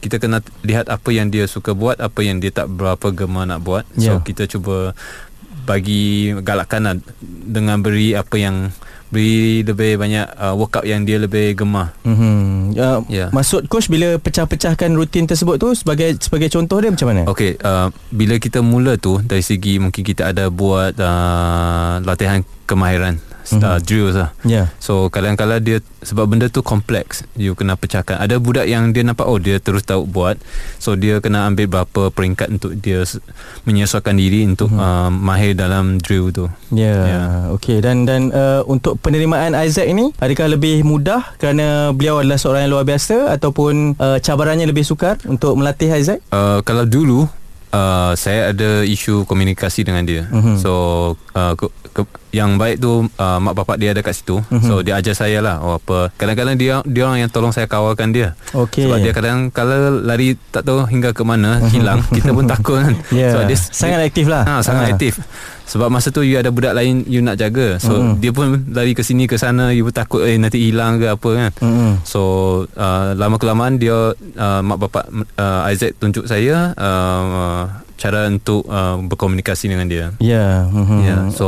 kita 0.02 0.18
kena 0.18 0.42
lihat 0.66 0.90
apa 0.90 1.14
yang 1.14 1.30
dia 1.30 1.46
suka 1.46 1.78
buat, 1.78 2.02
apa 2.02 2.26
yang 2.26 2.42
dia 2.42 2.50
tak 2.50 2.74
berapa 2.74 3.14
gemar 3.14 3.46
nak 3.46 3.62
buat. 3.62 3.86
Yeah. 3.94 4.18
So 4.18 4.26
kita 4.26 4.50
cuba 4.50 4.98
bagi 5.70 6.34
galakkan 6.42 6.90
lah 6.90 6.96
dengan 7.22 7.86
beri 7.86 8.18
apa 8.18 8.34
yang 8.34 8.74
beri 9.08 9.64
lebih 9.64 9.96
banyak 9.96 10.26
uh, 10.36 10.54
workout 10.58 10.84
yang 10.84 11.08
dia 11.08 11.18
lebih 11.20 11.56
gemar. 11.56 11.96
Mhm. 12.04 12.76
Uh, 12.76 13.00
Ya. 13.08 13.30
Maksud 13.32 13.72
coach 13.72 13.88
bila 13.88 14.20
pecah-pecahkan 14.20 14.92
rutin 14.96 15.30
tersebut 15.30 15.62
tu 15.62 15.72
sebagai 15.78 16.18
sebagai 16.20 16.52
contoh 16.52 16.82
dia 16.82 16.92
macam 16.92 17.08
mana? 17.14 17.22
Okey, 17.30 17.56
uh, 17.62 17.88
bila 18.12 18.36
kita 18.42 18.60
mula 18.60 19.00
tu 19.00 19.22
dari 19.24 19.44
segi 19.44 19.80
mungkin 19.80 20.04
kita 20.04 20.32
ada 20.36 20.52
buat 20.52 20.98
uh, 21.00 22.04
latihan 22.04 22.44
kemahiran 22.68 23.20
Mhm. 23.54 23.64
uh, 23.64 23.80
drills 23.80 24.16
lah. 24.16 24.30
Ya. 24.44 24.72
So 24.78 25.08
kadang-kadang 25.08 25.62
dia 25.62 25.78
sebab 26.02 26.28
benda 26.28 26.48
tu 26.48 26.60
kompleks, 26.60 27.24
you 27.36 27.54
kena 27.54 27.76
pecahkan. 27.76 28.18
Ada 28.18 28.38
budak 28.38 28.66
yang 28.66 28.92
dia 28.92 29.04
nampak 29.04 29.24
oh 29.24 29.38
dia 29.38 29.58
terus 29.58 29.84
tahu 29.84 30.04
buat. 30.04 30.36
So 30.78 30.96
dia 30.96 31.20
kena 31.20 31.48
ambil 31.48 31.68
berapa 31.68 32.12
peringkat 32.12 32.48
untuk 32.52 32.76
dia 32.76 33.04
menyesuaikan 33.64 34.16
diri 34.16 34.44
untuk 34.44 34.72
Mhm. 34.72 34.80
uh, 34.80 35.10
mahir 35.12 35.54
dalam 35.54 36.00
drill 36.00 36.32
tu. 36.32 36.46
Ya. 36.72 36.84
Yeah. 36.88 37.04
Ya. 37.08 37.22
Okey 37.56 37.80
dan 37.80 38.04
dan 38.04 38.30
uh, 38.32 38.64
untuk 38.66 39.00
penerimaan 39.00 39.56
Isaac 39.56 39.88
ini 39.88 40.12
adakah 40.18 40.52
lebih 40.52 40.84
mudah 40.84 41.36
kerana 41.38 41.92
beliau 41.92 42.20
adalah 42.20 42.36
seorang 42.36 42.68
yang 42.68 42.74
luar 42.74 42.86
biasa 42.86 43.32
ataupun 43.32 43.96
uh, 43.98 44.18
cabarannya 44.20 44.66
lebih 44.66 44.84
sukar 44.84 45.20
untuk 45.26 45.56
melatih 45.56 45.92
Isaac? 45.92 46.20
Uh, 46.30 46.60
kalau 46.62 46.84
dulu 46.84 47.28
uh, 47.72 48.12
saya 48.14 48.52
ada 48.52 48.84
isu 48.84 49.24
komunikasi 49.26 49.84
dengan 49.84 50.04
dia. 50.04 50.24
Mhm. 50.30 50.60
So 50.60 50.72
uh, 51.34 51.54
ke, 51.56 51.66
ke, 51.94 52.02
yang 52.38 52.56
baik 52.56 52.78
tu 52.78 53.02
uh, 53.04 53.38
mak 53.38 53.54
bapak 53.54 53.76
dia 53.76 53.92
ada 53.92 54.00
kat 54.00 54.14
situ. 54.14 54.38
Mhm. 54.48 54.62
So 54.62 54.80
dia 54.80 54.96
ajar 54.96 55.14
saya 55.14 55.42
lah 55.42 55.58
oh 55.58 55.76
apa. 55.76 56.14
Kadang-kadang 56.14 56.54
dia 56.54 56.80
dia 56.86 57.02
orang 57.04 57.20
yang 57.20 57.30
tolong 57.30 57.50
saya 57.50 57.66
kawalkan 57.66 58.10
dia. 58.10 58.38
Okey. 58.54 58.86
Sebab 58.86 58.98
dia 59.00 59.12
kadang 59.12 59.50
kalau 59.50 59.74
lari 59.98 60.38
tak 60.48 60.62
tahu 60.62 60.86
hingga 60.86 61.10
ke 61.10 61.24
mana 61.24 61.58
hilang, 61.68 62.06
kita 62.10 62.30
pun 62.30 62.46
takut 62.46 62.78
kan. 62.78 62.94
Ya. 63.10 63.34
Sebab 63.34 63.44
dia 63.46 63.58
sangat 63.58 64.00
aktif 64.04 64.26
lah. 64.28 64.44
Ha, 64.44 64.54
sangat 64.62 64.84
Ah. 64.84 64.92
aktif. 64.94 65.18
Sebab 65.66 65.90
masa 65.90 66.08
tu 66.10 66.22
you 66.22 66.38
ada 66.38 66.48
budak 66.48 66.72
lain 66.72 67.04
you 67.06 67.20
nak 67.20 67.36
jaga. 67.36 67.76
So 67.78 67.98
Mhm. 67.98 68.14
dia 68.20 68.32
pun 68.32 68.46
lari 68.70 68.94
ke 68.94 69.02
sini 69.02 69.26
ke 69.26 69.36
sana 69.36 69.72
you 69.72 69.84
pun 69.84 69.92
takut 69.92 70.22
eh 70.22 70.38
nanti 70.38 70.62
hilang 70.62 70.96
ke 70.96 71.10
apa 71.10 71.30
kan. 71.34 71.52
Mm-mm. 71.60 71.92
So 72.04 72.22
uh, 72.72 73.12
lama 73.14 73.36
kelamaan 73.36 73.76
dia 73.76 74.14
uh, 74.14 74.62
mak 74.62 74.78
bapak 74.80 75.10
uh, 75.36 75.62
Isaac 75.68 75.98
tunjuk 75.98 76.24
saya 76.24 76.72
uh, 76.74 77.87
cara 77.98 78.30
untuk 78.30 78.64
uh, 78.70 79.02
berkomunikasi 79.02 79.68
dengan 79.74 79.90
dia. 79.90 80.14
Ya. 80.22 80.70
mhm. 80.70 80.98
Ya. 81.02 81.08
Yeah. 81.10 81.22
So 81.34 81.48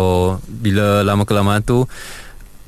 bila 0.49 1.05
lama 1.05 1.23
kelamaan 1.23 1.61
tu 1.61 1.85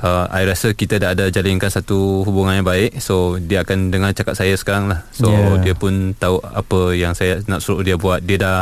uh, 0.02 0.26
I 0.30 0.46
rasa 0.46 0.74
kita 0.74 0.98
dah 1.02 1.18
ada 1.18 1.30
jalinkan 1.30 1.70
satu 1.70 2.26
hubungan 2.26 2.62
yang 2.62 2.68
baik. 2.68 3.02
So 3.02 3.42
dia 3.42 3.66
akan 3.66 3.90
dengar 3.94 4.14
cakap 4.14 4.38
saya 4.38 4.54
sekarang 4.58 4.90
lah. 4.90 5.06
So 5.14 5.30
Yeah. 5.30 5.62
dia 5.62 5.74
pun 5.78 6.14
tahu 6.18 6.42
apa 6.42 6.94
yang 6.94 7.18
saya 7.18 7.42
nak 7.50 7.66
suruh 7.66 7.82
dia 7.82 7.98
buat. 7.98 8.22
Dia 8.22 8.38
dah 8.38 8.58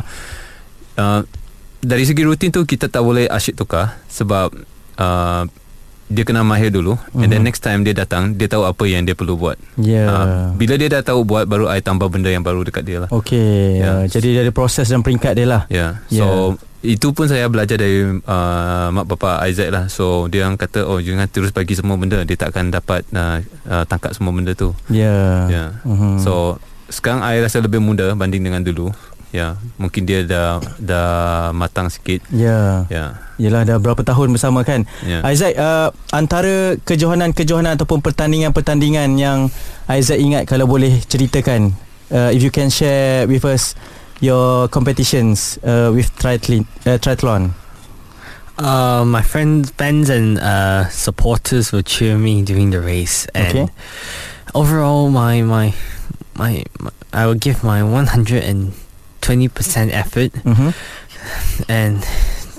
uh, 1.00 1.22
dari 1.80 2.04
segi 2.04 2.24
rutin 2.28 2.52
tu 2.52 2.64
kita 2.68 2.92
tak 2.92 3.04
boleh 3.04 3.28
asyik 3.32 3.56
tukar 3.56 4.00
sebab 4.12 4.52
uh, 5.00 5.44
dia 6.10 6.26
kena 6.26 6.42
mahir 6.42 6.74
dulu 6.74 6.98
mm-hmm. 6.98 7.22
and 7.22 7.30
then 7.30 7.42
Mhm. 7.46 7.48
next 7.54 7.62
time 7.62 7.86
dia 7.86 7.94
datang 7.94 8.34
dia 8.34 8.50
tahu 8.50 8.66
apa 8.66 8.84
yang 8.90 9.06
dia 9.06 9.14
perlu 9.14 9.38
buat. 9.38 9.62
Ya. 9.78 10.10
Uh, 10.10 10.46
bila 10.58 10.74
dia 10.76 10.90
dah 10.90 11.06
tahu 11.06 11.22
buat 11.22 11.46
baru 11.46 11.70
I 11.70 11.86
tambah 11.86 12.10
benda 12.10 12.34
yang 12.34 12.42
baru 12.42 12.66
dekat 12.66 12.82
dia 12.82 13.06
lah. 13.06 13.10
Okey. 13.14 13.78
Ya. 13.78 13.86
Uh, 13.86 14.04
jadi 14.10 14.42
dari 14.44 14.50
proses 14.50 14.90
dan 14.90 15.06
peringkat 15.06 15.38
dia 15.38 15.48
lah. 15.48 15.64
Ya. 15.70 16.02
So 16.10 16.58
itu 16.82 17.12
pun 17.12 17.28
saya 17.28 17.46
belajar 17.52 17.76
dari 17.76 18.08
uh, 18.08 18.88
mak 18.90 19.06
bapak 19.06 19.46
Isaac 19.54 19.70
lah. 19.70 19.86
So 19.86 20.26
dia 20.28 20.50
orang 20.50 20.58
kata 20.58 20.90
oh 20.90 20.98
jangan 20.98 21.30
terus 21.30 21.54
bagi 21.54 21.78
semua 21.78 21.94
benda 22.00 22.26
dia 22.26 22.36
tak 22.40 22.58
akan 22.58 22.74
dapat 22.74 23.06
uh, 23.14 23.38
uh, 23.70 23.84
tangkap 23.86 24.12
semua 24.18 24.34
benda 24.34 24.58
tu. 24.58 24.74
Ya. 24.90 25.46
Ya. 25.46 25.66
Mhm. 25.86 26.26
So 26.26 26.58
sekarang 26.90 27.22
I 27.22 27.38
rasa 27.38 27.62
lebih 27.62 27.78
mudah 27.78 28.18
banding 28.18 28.42
dengan 28.42 28.66
dulu. 28.66 28.90
Ya, 29.30 29.62
mungkin 29.78 30.10
dia 30.10 30.26
dah 30.26 30.58
dah 30.82 31.10
matang 31.54 31.94
sikit. 31.94 32.26
Ya. 32.34 32.90
Ya. 32.90 33.22
Yelah 33.38 33.64
dah 33.64 33.78
berapa 33.80 34.04
tahun 34.04 34.36
bersama 34.36 34.68
kan 34.68 34.84
Ya. 35.00 35.24
Isaac 35.24 35.56
uh, 35.56 35.96
Antara 36.12 36.76
kejohanan-kejohanan 36.84 37.80
Ataupun 37.80 38.04
pertandingan-pertandingan 38.04 39.16
Yang 39.16 39.56
Isaac 39.88 40.20
ingat 40.20 40.44
Kalau 40.44 40.68
boleh 40.68 41.00
ceritakan 41.08 41.72
uh, 42.12 42.36
If 42.36 42.44
you 42.44 42.52
can 42.52 42.68
share 42.68 43.32
with 43.32 43.48
us 43.48 43.80
Your 44.20 44.68
competitions 44.68 45.56
uh, 45.64 45.88
With 45.96 46.12
triathlon, 46.20 46.68
uh, 46.84 47.00
triathlon 47.00 47.56
Uh, 48.60 49.08
my 49.08 49.24
friends, 49.24 49.72
fans, 49.80 50.12
and 50.12 50.36
uh, 50.44 50.84
supporters 50.92 51.72
will 51.72 51.80
cheer 51.80 52.20
me 52.20 52.44
during 52.44 52.76
the 52.76 52.82
race, 52.84 53.24
Okay. 53.32 53.64
and 53.64 53.72
overall, 54.52 55.08
my, 55.08 55.40
my 55.40 55.72
my 56.36 56.68
my 56.76 56.92
I 57.16 57.24
will 57.24 57.40
give 57.40 57.64
my 57.64 57.80
one 57.88 58.12
hundred 58.12 58.44
and 58.44 58.76
twenty 59.30 59.46
percent 59.46 59.94
effort, 59.94 60.34
mm-hmm. 60.42 60.74
and 61.70 62.02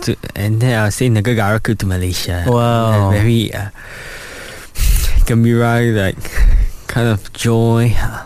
to 0.06 0.14
and 0.38 0.62
then 0.62 0.78
I'll 0.78 0.94
say 0.94 1.10
Negaraku 1.10 1.74
to 1.82 1.86
Malaysia. 1.90 2.46
Wow. 2.46 3.10
Very 3.10 3.50
uh, 3.50 3.74
gembira, 5.26 5.82
like 5.90 6.22
kind 6.86 7.10
of 7.10 7.26
joy 7.34 7.90
uh, 7.98 8.22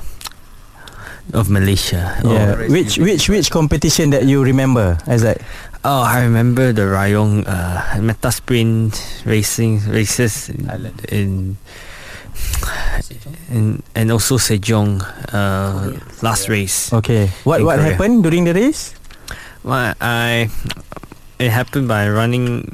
of 1.32 1.48
Malaysia. 1.48 2.20
yeah. 2.20 2.52
Oh, 2.52 2.68
Which 2.68 3.00
which 3.00 3.32
which 3.32 3.48
competition 3.48 4.12
That 4.12 4.28
you 4.28 4.44
remember 4.44 5.00
Isaac 5.08 5.40
Oh, 5.84 6.00
I 6.04 6.24
remember 6.24 6.72
the 6.72 6.88
Rayong 6.88 7.44
uh, 7.44 8.00
Meta 8.00 8.32
Sprint 8.32 8.96
racing 9.24 9.84
races 9.88 10.48
in, 10.48 10.64
in 11.12 11.30
and 13.50 13.82
and 13.94 14.10
also 14.10 14.36
Sejong 14.38 15.02
uh, 15.32 15.92
last 16.22 16.48
race. 16.48 16.92
Okay 16.92 17.28
What 17.44 17.62
what 17.62 17.78
Korea. 17.78 17.92
happened 17.92 18.22
During 18.24 18.44
the 18.44 18.54
race 18.54 18.94
My, 19.64 19.94
I 20.00 20.48
it 21.38 21.50
happened 21.50 21.88
by 21.88 22.08
running 22.08 22.64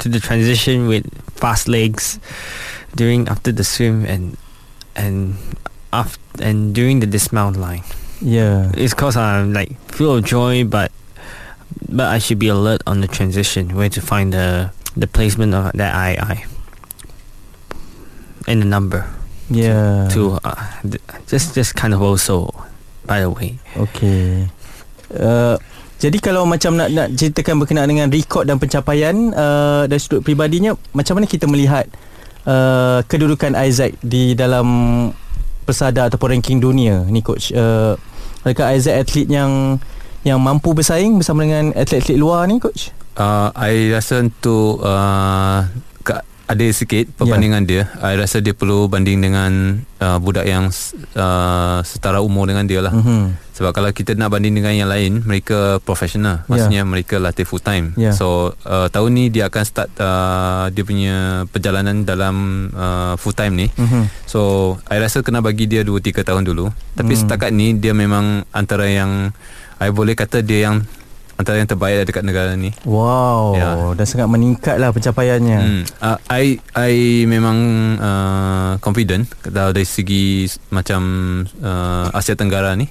to 0.00 0.08
the 0.08 0.20
transition 0.20 0.88
with 0.88 1.04
fast 1.36 1.68
legs 1.68 2.18
during 2.96 3.28
after 3.28 3.52
the 3.52 3.64
swim 3.64 4.04
and 4.06 4.36
and 4.96 5.36
after 5.92 6.18
and 6.40 6.74
during 6.74 7.00
the 7.00 7.06
dismount 7.06 7.56
line. 7.56 7.84
Yeah 8.20 8.72
It's 8.74 8.94
cause 8.94 9.16
I'm 9.16 9.52
like 9.52 9.76
full 9.92 10.16
of 10.16 10.24
joy, 10.24 10.64
but 10.64 10.92
but 11.88 12.08
I 12.08 12.18
should 12.18 12.38
be 12.38 12.48
alert 12.48 12.80
on 12.86 13.00
the 13.00 13.08
transition, 13.08 13.76
where 13.76 13.88
to 13.92 14.00
find 14.00 14.32
the 14.32 14.72
the 14.96 15.06
placement 15.06 15.52
of 15.52 15.72
that 15.76 15.92
I 15.94 16.16
I 16.16 16.34
and 18.48 18.62
the 18.62 18.66
number 18.68 19.04
Yeah 19.50 20.08
to 20.10 20.40
uh, 20.42 20.58
just 21.30 21.54
just 21.54 21.78
kind 21.78 21.94
of 21.94 22.02
also. 22.02 22.50
By 23.06 23.22
the 23.22 23.30
way, 23.30 23.54
Okay. 23.78 24.50
Uh, 25.14 25.54
jadi 26.02 26.18
kalau 26.18 26.42
macam 26.42 26.74
nak 26.74 26.90
nak 26.90 27.08
ceritakan 27.14 27.62
berkenaan 27.62 27.86
dengan 27.86 28.10
rekod 28.10 28.50
dan 28.50 28.58
pencapaian 28.58 29.14
uh, 29.30 29.86
dari 29.86 30.02
sudut 30.02 30.26
pribadinya, 30.26 30.74
macam 30.90 31.16
mana 31.16 31.30
kita 31.30 31.46
melihat 31.46 31.86
uh, 32.44 33.06
kedudukan 33.06 33.54
Isaac 33.54 33.94
di 34.02 34.34
dalam 34.34 34.66
persada 35.62 36.10
ataupun 36.10 36.36
ranking 36.36 36.58
dunia 36.58 37.06
ni 37.06 37.22
coach? 37.22 37.54
Uh, 37.54 37.94
adakah 38.42 38.74
Isaac 38.74 39.06
atlet 39.06 39.30
yang 39.30 39.78
yang 40.26 40.42
mampu 40.42 40.74
bersaing 40.74 41.22
bersama 41.22 41.46
dengan 41.46 41.70
atlet-atlet 41.78 42.18
luar 42.18 42.50
ni 42.50 42.58
coach? 42.58 42.90
Uh, 43.14 43.54
I 43.54 43.94
rasa 43.94 44.20
untuk 44.26 44.82
uh, 44.82 45.64
ada 46.46 46.66
sikit 46.70 47.10
perbandingan 47.18 47.66
yeah. 47.66 47.90
dia. 47.90 48.06
I 48.06 48.14
rasa 48.14 48.38
dia 48.38 48.54
perlu 48.54 48.86
banding 48.86 49.18
dengan 49.18 49.82
uh, 49.98 50.18
budak 50.22 50.46
yang 50.46 50.70
uh, 51.18 51.78
setara 51.82 52.22
umur 52.22 52.46
dengan 52.46 52.64
dia 52.70 52.78
lah. 52.78 52.94
Mm. 52.94 53.02
Mhm. 53.02 53.26
Sebab 53.56 53.72
kalau 53.72 53.88
kita 53.88 54.12
nak 54.20 54.36
banding 54.36 54.52
dengan 54.52 54.76
yang 54.76 54.90
lain, 54.92 55.24
mereka 55.24 55.80
profesional. 55.80 56.44
Maksudnya 56.46 56.84
yeah. 56.84 56.88
mereka 56.88 57.16
latih 57.18 57.48
full 57.48 57.58
time. 57.58 57.96
Yeah. 57.98 58.14
So 58.14 58.54
uh, 58.62 58.86
tahun 58.92 59.16
ni 59.16 59.24
dia 59.32 59.50
akan 59.50 59.64
start 59.66 59.90
uh, 59.98 60.68
dia 60.70 60.84
punya 60.86 61.48
perjalanan 61.50 62.06
dalam 62.06 62.68
uh, 62.76 63.18
full 63.18 63.34
time 63.34 63.56
ni. 63.58 63.66
Mhm. 63.74 64.28
So 64.30 64.76
I 64.86 65.02
rasa 65.02 65.26
kena 65.26 65.42
bagi 65.42 65.66
dia 65.66 65.82
2 65.82 65.98
3 65.98 66.22
tahun 66.22 66.46
dulu. 66.46 66.70
Tapi 66.94 67.12
hmm. 67.16 67.20
setakat 67.26 67.50
ni 67.50 67.74
dia 67.74 67.96
memang 67.96 68.46
antara 68.54 68.86
yang 68.86 69.34
I 69.82 69.90
boleh 69.90 70.14
kata 70.14 70.40
dia 70.40 70.70
yang 70.70 70.86
antara 71.36 71.60
yang 71.60 71.68
terbaik 71.68 72.08
dekat 72.08 72.24
negara 72.24 72.56
ni. 72.56 72.72
Wow, 72.82 73.54
Ya. 73.56 73.70
dan 73.92 74.04
sangat 74.08 74.28
meningkatlah 74.28 74.90
pencapaiannya. 74.92 75.58
Hmm. 75.60 75.82
Uh, 76.00 76.18
I 76.32 76.44
I 76.72 76.92
memang 77.28 77.58
uh, 78.00 78.72
confident 78.80 79.28
kalau 79.44 79.72
dari 79.72 79.84
segi 79.84 80.48
macam 80.72 81.00
uh, 81.60 82.08
Asia 82.12 82.34
Tenggara 82.34 82.72
ni. 82.74 82.88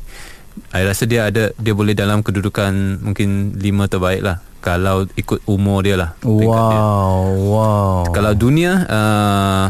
I 0.71 0.87
rasa 0.87 1.03
dia 1.03 1.27
ada 1.27 1.51
dia 1.57 1.73
boleh 1.75 1.91
dalam 1.91 2.23
kedudukan 2.23 3.03
mungkin 3.03 3.59
lima 3.59 3.91
terbaik 3.91 4.23
lah 4.23 4.39
kalau 4.63 5.03
ikut 5.13 5.43
umur 5.45 5.83
dia 5.83 5.99
lah. 5.99 6.09
peringkat 6.23 6.47
dia. 6.71 6.79
Wow, 6.79 7.25
wow. 7.51 7.99
Kalau 8.09 8.31
dunia 8.33 8.71
uh, 8.87 9.65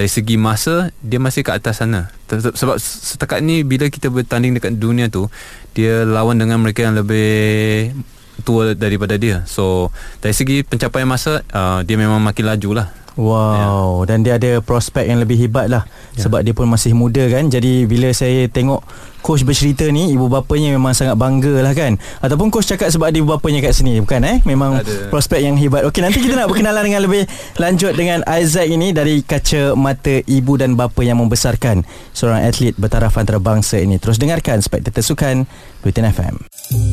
dari 0.00 0.08
segi 0.08 0.40
masa 0.40 0.88
dia 1.04 1.20
masih 1.20 1.44
ke 1.44 1.52
atas 1.52 1.84
sana. 1.84 2.08
Sebab 2.32 2.80
setakat 2.80 3.44
ni 3.44 3.60
bila 3.60 3.92
kita 3.92 4.08
bertanding 4.08 4.56
dekat 4.56 4.80
dunia 4.80 5.12
tu 5.12 5.28
dia 5.76 6.08
lawan 6.08 6.40
dengan 6.40 6.56
mereka 6.56 6.88
yang 6.88 6.96
lebih 6.96 7.92
tua 8.40 8.72
daripada 8.72 9.20
dia. 9.20 9.44
So 9.44 9.92
dari 10.24 10.32
segi 10.32 10.64
pencapaian 10.64 11.04
masa 11.04 11.44
uh, 11.52 11.84
dia 11.84 12.00
memang 12.00 12.16
makin 12.24 12.48
laju 12.48 12.80
lah. 12.80 12.88
Wow, 13.14 14.04
dan 14.04 14.20
dia 14.20 14.36
ada 14.36 14.58
prospek 14.58 15.04
yang 15.04 15.18
lebih 15.18 15.38
hebat 15.38 15.66
lah 15.66 15.84
Ya. 16.10 16.26
sebab 16.26 16.42
dia 16.42 16.50
pun 16.50 16.66
masih 16.66 16.90
muda 16.90 17.22
kan. 17.26 17.46
Jadi 17.46 17.86
bila 17.86 18.10
saya 18.10 18.44
tengok 18.44 18.82
coach 19.20 19.42
bercerita 19.42 19.86
ni, 19.86 20.10
ibu 20.10 20.26
bapanya 20.26 20.72
memang 20.72 20.90
sangat 20.90 21.14
bangga 21.14 21.60
lah 21.60 21.70
kan. 21.70 21.94
Ataupun 22.18 22.50
coach 22.50 22.66
cakap 22.66 22.90
sebab 22.90 23.08
ada 23.08 23.16
ibu 23.16 23.30
bapanya 23.30 23.62
kat 23.62 23.72
sini, 23.72 24.00
bukan 24.00 24.18
eh? 24.20 24.36
Memang 24.42 24.82
Ada. 24.82 25.06
prospek 25.06 25.38
yang 25.38 25.54
hebat. 25.54 25.86
Okey, 25.86 26.02
nanti 26.02 26.18
kita 26.18 26.34
nak 26.34 26.50
berkenalan 26.50 26.82
dengan 26.82 27.06
lebih 27.06 27.30
lanjut 27.56 27.94
dengan 27.94 28.26
Isaac 28.26 28.66
ini 28.66 28.90
dari 28.90 29.22
kaca 29.22 29.72
mata 29.72 30.18
ibu 30.20 30.52
dan 30.56 30.74
bapa 30.74 30.98
yang 31.00 31.22
membesarkan 31.22 31.86
seorang 32.10 32.42
atlet 32.42 32.74
bertaraf 32.74 33.14
antarabangsa 33.14 33.78
ini. 33.78 34.02
Terus 34.02 34.18
dengarkan 34.18 34.58
Spektator 34.60 35.06
Sukan 35.06 35.46
Bulletin 35.78 36.10
FM. 36.10 36.34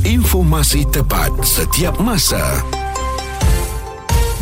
Informasi 0.06 0.86
tepat 0.88 1.34
setiap 1.42 1.98
masa. 1.98 2.62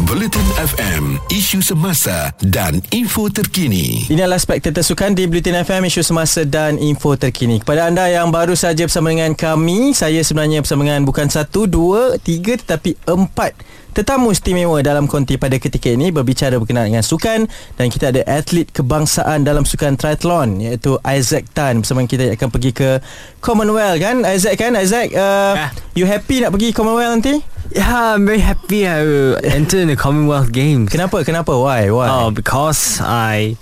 Bulletin 0.03 0.43
FM, 0.59 1.15
isu 1.31 1.63
semasa 1.63 2.35
dan 2.43 2.83
info 2.91 3.31
terkini. 3.31 4.03
Ini 4.11 4.27
adalah 4.27 4.43
Spektator 4.43 4.83
Sukan 4.83 5.15
di 5.15 5.23
Bulletin 5.23 5.55
FM, 5.63 5.87
isu 5.87 6.03
semasa 6.03 6.43
dan 6.43 6.75
info 6.75 7.15
terkini. 7.15 7.63
Kepada 7.63 7.87
anda 7.87 8.03
yang 8.11 8.27
baru 8.27 8.59
saja 8.59 8.83
bersama 8.83 9.15
dengan 9.15 9.31
kami, 9.31 9.95
saya 9.95 10.19
sebenarnya 10.19 10.59
bersama 10.59 10.83
dengan 10.83 11.07
bukan 11.07 11.31
satu, 11.31 11.63
dua, 11.63 12.19
tiga 12.19 12.59
tetapi 12.59 12.99
empat 13.07 13.55
tetamu 13.95 14.35
istimewa 14.35 14.83
dalam 14.83 15.07
konti 15.07 15.39
pada 15.39 15.55
ketika 15.55 15.87
ini 15.87 16.11
berbicara 16.11 16.59
berkenaan 16.59 16.91
dengan 16.91 17.05
sukan 17.05 17.47
dan 17.79 17.85
kita 17.87 18.11
ada 18.11 18.21
atlet 18.27 18.67
kebangsaan 18.75 19.47
dalam 19.47 19.63
sukan 19.63 19.95
triathlon 19.95 20.59
iaitu 20.59 20.99
Isaac 21.07 21.47
Tan 21.55 21.79
bersama 21.79 22.03
kita 22.03 22.35
akan 22.35 22.51
pergi 22.51 22.75
ke 22.75 22.99
Commonwealth 23.39 24.03
kan 24.03 24.27
Isaac 24.27 24.59
kan 24.59 24.75
Isaac 24.75 25.15
uh, 25.15 25.55
Ya. 25.55 25.67
you 25.95 26.03
happy 26.03 26.43
nak 26.43 26.51
pergi 26.51 26.75
Commonwealth 26.75 27.23
nanti 27.23 27.39
yeah, 27.71 28.13
I'm 28.13 28.27
very 28.27 28.43
happy. 28.43 28.85
I 28.85 29.01
will 29.01 29.39
enter 29.41 29.85
the 29.85 29.95
Commonwealth 29.97 30.51
Games. 30.51 30.91
Kenapa? 30.91 31.23
Kenapa? 31.25 31.55
Why? 31.57 31.89
Why? 31.89 32.07
Oh, 32.11 32.29
because 32.29 33.01
I 33.01 33.57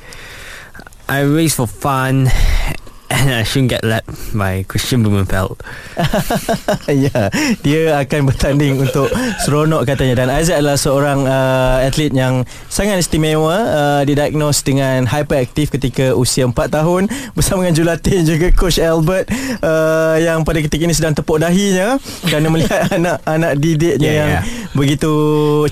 I 1.08 1.24
race 1.24 1.56
for 1.56 1.70
fun 1.70 2.28
and 3.14 3.30
I 3.40 3.46
shouldn't 3.46 3.70
get 3.70 3.86
lapped 3.86 4.10
by 4.34 4.66
Christian 4.66 5.06
Blumenfeld. 5.06 5.62
ya, 7.06 7.30
dia 7.62 7.82
akan 8.02 8.34
bertanding 8.34 8.82
untuk 8.82 9.08
seronok 9.46 9.86
katanya 9.86 10.26
dan 10.26 10.30
Isaac 10.34 10.60
adalah 10.60 10.78
seorang 10.78 11.20
uh, 11.30 11.86
atlet 11.86 12.10
yang 12.10 12.44
sangat 12.68 13.06
istimewa 13.06 13.54
uh, 13.54 14.02
didiagnose 14.02 14.66
dengan 14.66 15.06
hyperactive 15.06 15.70
ketika 15.70 16.18
usia 16.18 16.50
4 16.50 16.56
tahun 16.74 17.06
bersama 17.38 17.66
dengan 17.66 17.76
jurulatih 17.78 18.18
juga 18.26 18.48
coach 18.56 18.82
Albert 18.82 19.30
uh, 19.62 20.18
yang 20.18 20.42
pada 20.42 20.60
ketika 20.66 20.84
ini 20.84 20.96
sedang 20.96 21.14
tepuk 21.14 21.38
dahinya 21.38 22.02
kerana 22.26 22.48
melihat 22.50 22.90
anak-anak 22.98 23.54
didiknya 23.62 24.02
Yeah, 24.04 24.20
yang 24.20 24.32
yeah. 24.36 24.44
begitu 24.76 25.14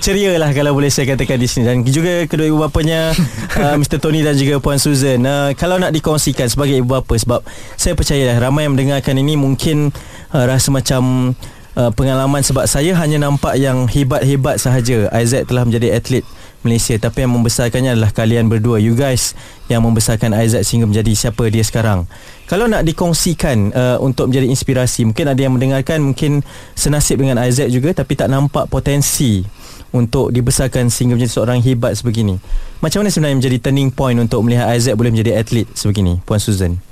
ceria 0.00 0.40
lah 0.40 0.56
kalau 0.56 0.72
boleh 0.72 0.88
saya 0.88 1.04
katakan 1.12 1.36
di 1.36 1.44
sini 1.44 1.68
dan 1.68 1.84
juga 1.84 2.24
kedua 2.24 2.48
ibu 2.48 2.58
bapanya 2.64 3.12
uh, 3.60 3.76
Mr 3.76 4.00
Tony 4.00 4.24
dan 4.24 4.38
juga 4.38 4.56
Puan 4.62 4.80
Susan 4.80 5.20
uh, 5.20 5.52
kalau 5.52 5.76
nak 5.76 5.92
dikongsikan 5.92 6.48
sebagai 6.48 6.80
ibu 6.80 6.88
bapa 6.88 7.12
sebab 7.32 7.48
saya 7.80 7.96
percaya 7.96 8.36
ramai 8.36 8.68
yang 8.68 8.76
mendengarkan 8.76 9.16
ini 9.16 9.40
mungkin 9.40 9.88
uh, 10.36 10.44
rasa 10.44 10.68
macam 10.68 11.32
uh, 11.80 11.88
pengalaman 11.96 12.44
sebab 12.44 12.68
saya 12.68 12.92
hanya 13.00 13.16
nampak 13.16 13.56
yang 13.56 13.88
hebat-hebat 13.88 14.60
sahaja. 14.60 15.08
Isaac 15.16 15.48
telah 15.48 15.64
menjadi 15.64 15.96
atlet 15.96 16.20
Malaysia 16.60 16.92
tapi 17.00 17.24
yang 17.24 17.32
membesarkannya 17.32 17.96
adalah 17.96 18.12
kalian 18.12 18.52
berdua. 18.52 18.76
You 18.76 18.92
guys 18.92 19.32
yang 19.72 19.80
membesarkan 19.80 20.36
Isaac 20.36 20.68
sehingga 20.68 20.84
menjadi 20.84 21.16
siapa 21.16 21.48
dia 21.48 21.64
sekarang. 21.64 22.04
Kalau 22.44 22.68
nak 22.68 22.84
dikongsikan 22.84 23.72
uh, 23.72 23.96
untuk 24.04 24.28
menjadi 24.28 24.52
inspirasi 24.52 25.08
mungkin 25.08 25.32
ada 25.32 25.40
yang 25.40 25.56
mendengarkan 25.56 26.04
mungkin 26.04 26.44
senasib 26.76 27.16
dengan 27.16 27.40
Isaac 27.40 27.72
juga 27.72 27.96
tapi 27.96 28.12
tak 28.12 28.28
nampak 28.28 28.68
potensi 28.68 29.40
untuk 29.88 30.36
dibesarkan 30.36 30.92
sehingga 30.92 31.16
menjadi 31.16 31.32
seorang 31.32 31.64
hebat 31.64 31.96
sebegini. 31.96 32.36
Macam 32.84 33.00
mana 33.00 33.08
sebenarnya 33.08 33.40
menjadi 33.40 33.56
turning 33.64 33.88
point 33.88 34.20
untuk 34.20 34.44
melihat 34.44 34.68
Isaac 34.76 35.00
boleh 35.00 35.16
menjadi 35.16 35.40
atlet 35.40 35.64
sebegini 35.72 36.20
Puan 36.28 36.36
Susan 36.36 36.91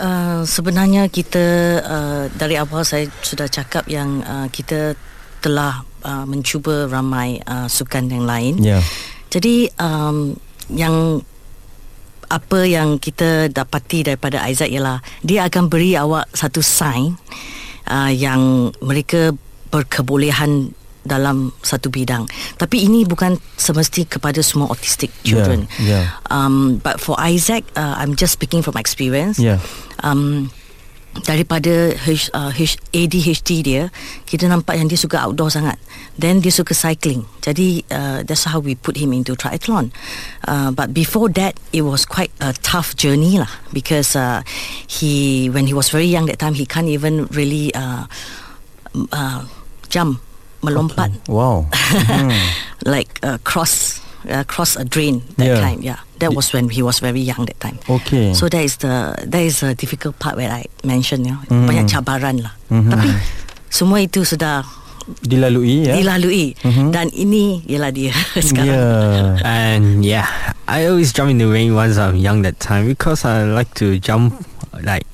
Uh, 0.00 0.48
sebenarnya 0.48 1.12
kita 1.12 1.44
uh, 1.84 2.24
dari 2.32 2.56
awal 2.56 2.88
saya 2.88 3.04
sudah 3.20 3.52
cakap 3.52 3.84
yang 3.84 4.24
uh, 4.24 4.48
kita 4.48 4.96
telah 5.44 5.84
uh, 6.00 6.24
mencuba 6.24 6.88
ramai 6.88 7.36
uh, 7.44 7.68
sukan 7.68 8.08
yang 8.08 8.24
lain. 8.24 8.56
yeah. 8.64 8.80
Jadi 9.28 9.68
um, 9.76 10.34
yang 10.72 11.20
apa 12.30 12.62
yang 12.62 12.96
kita 12.96 13.50
dapati 13.50 14.06
daripada 14.06 14.40
Isaac 14.46 14.70
ialah 14.70 15.02
dia 15.20 15.44
akan 15.50 15.66
beri 15.66 15.98
awak 15.98 16.30
satu 16.30 16.62
sign 16.62 17.18
uh, 17.90 18.08
yang 18.08 18.70
mereka 18.80 19.34
berkebolehan 19.70 20.74
dalam 21.04 21.52
satu 21.64 21.88
bidang. 21.88 22.28
Tapi 22.60 22.84
ini 22.84 23.08
bukan 23.08 23.40
semesti 23.56 24.04
kepada 24.04 24.44
semua 24.44 24.68
autistic 24.68 25.08
children. 25.24 25.64
Yeah, 25.80 26.04
yeah. 26.04 26.28
Um, 26.28 26.80
but 26.84 27.00
for 27.00 27.16
Isaac, 27.20 27.64
uh, 27.76 27.96
I'm 27.96 28.16
just 28.16 28.36
speaking 28.36 28.60
from 28.60 28.76
experience. 28.76 29.40
Yeah. 29.40 29.64
Um, 30.04 30.52
daripada 31.26 31.90
H, 31.98 32.30
uh, 32.30 32.54
H, 32.54 32.78
ADHD 32.94 33.66
dia 33.66 33.82
kita 34.30 34.46
nampak 34.46 34.78
yang 34.78 34.86
dia 34.86 34.94
suka 34.94 35.18
outdoor 35.18 35.50
sangat 35.50 35.74
then 36.14 36.38
dia 36.38 36.54
suka 36.54 36.70
cycling 36.70 37.26
jadi 37.42 37.82
uh, 37.90 38.18
that's 38.22 38.46
how 38.46 38.62
we 38.62 38.78
put 38.78 38.94
him 38.94 39.10
into 39.10 39.34
triathlon 39.34 39.90
uh, 40.46 40.70
but 40.70 40.94
before 40.94 41.26
that 41.26 41.58
it 41.74 41.82
was 41.82 42.06
quite 42.06 42.30
a 42.38 42.54
tough 42.62 42.94
journey 42.94 43.42
lah 43.42 43.50
because 43.74 44.14
uh, 44.14 44.46
he 44.86 45.50
when 45.50 45.66
he 45.66 45.74
was 45.74 45.90
very 45.90 46.06
young 46.06 46.30
that 46.30 46.38
time 46.38 46.54
he 46.54 46.62
can't 46.62 46.88
even 46.88 47.26
really 47.34 47.74
uh, 47.74 48.06
uh, 49.10 49.42
jump 49.90 50.22
melompat 50.60 51.08
wow 51.26 51.64
hmm. 51.72 52.32
like 52.84 53.08
uh, 53.22 53.36
cross 53.42 54.00
uh, 54.28 54.44
cross 54.44 54.76
a 54.76 54.84
drain 54.84 55.24
that 55.36 55.48
Yeah. 55.48 55.60
kind 55.60 55.80
yeah 55.80 56.00
that 56.20 56.36
was 56.36 56.52
when 56.52 56.68
he 56.68 56.84
was 56.84 57.00
very 57.00 57.20
young 57.24 57.48
that 57.48 57.56
time 57.58 57.80
Okay. 57.88 58.36
so 58.36 58.48
that 58.48 58.60
is 58.60 58.76
the 58.78 59.16
that 59.24 59.40
is 59.40 59.64
a 59.64 59.72
difficult 59.72 60.20
part 60.20 60.36
where 60.36 60.52
I 60.52 60.68
mentioned 60.84 61.24
you 61.24 61.32
know 61.32 61.40
Mhm. 61.48 61.64
banyak 61.64 61.86
cabaran 61.88 62.44
lah 62.44 62.52
Mhm. 62.68 62.92
tapi 62.92 63.08
semua 63.72 64.04
itu 64.04 64.20
sudah 64.22 64.60
dilalui 65.24 65.88
ya 65.88 65.96
dilalui 65.96 66.54
Mhm. 66.60 66.92
dan 66.92 67.08
ini 67.10 67.64
ialah 67.66 67.90
dia 67.90 68.12
sekarang 68.52 69.40
yeah. 69.40 69.40
And 69.42 70.04
yeah, 70.04 70.28
I 70.68 70.86
always 70.86 71.10
jump 71.10 71.32
in 71.32 71.40
the 71.40 71.48
ring 71.48 71.72
once 71.72 71.96
I'm 71.96 72.14
young 72.20 72.44
that 72.44 72.60
time 72.60 72.84
because 72.86 73.24
I 73.24 73.48
like 73.48 73.72
to 73.80 73.96
jump 73.98 74.36
like 74.82 75.06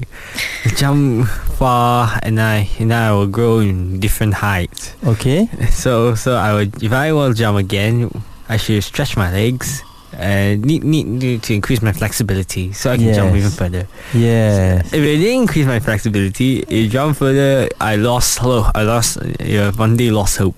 jump 0.76 1.26
far 1.58 2.18
and 2.22 2.40
I 2.40 2.68
and 2.78 2.92
I 2.92 3.12
will 3.12 3.26
grow 3.26 3.58
in 3.60 4.00
different 4.00 4.34
heights. 4.34 4.94
okay 5.04 5.48
So 5.70 6.14
so 6.14 6.36
I 6.36 6.52
would 6.54 6.82
if 6.82 6.92
I 6.92 7.12
will 7.12 7.32
jump 7.32 7.58
again, 7.58 8.10
I 8.48 8.56
should 8.58 8.82
stretch 8.84 9.16
my 9.16 9.32
legs 9.32 9.82
and 10.16 10.64
need 10.64 10.84
need 10.84 11.06
need 11.06 11.42
to 11.44 11.52
increase 11.54 11.82
my 11.82 11.92
flexibility 11.92 12.72
so 12.72 12.90
I 12.92 12.96
can 12.96 13.12
jump 13.12 13.34
even 13.36 13.50
further. 13.50 13.86
yeah 14.14 14.80
If 14.80 14.94
I 14.94 15.16
didn't 15.20 15.42
increase 15.48 15.66
my 15.66 15.80
flexibility, 15.80 16.64
you 16.68 16.88
jump 16.88 17.16
further, 17.16 17.68
I 17.80 17.96
lost 17.96 18.38
hello, 18.38 18.70
I 18.74 18.82
lost 18.84 19.18
yeah, 19.40 19.72
one 19.76 19.96
day 19.96 20.10
lost 20.10 20.38
hope. 20.38 20.56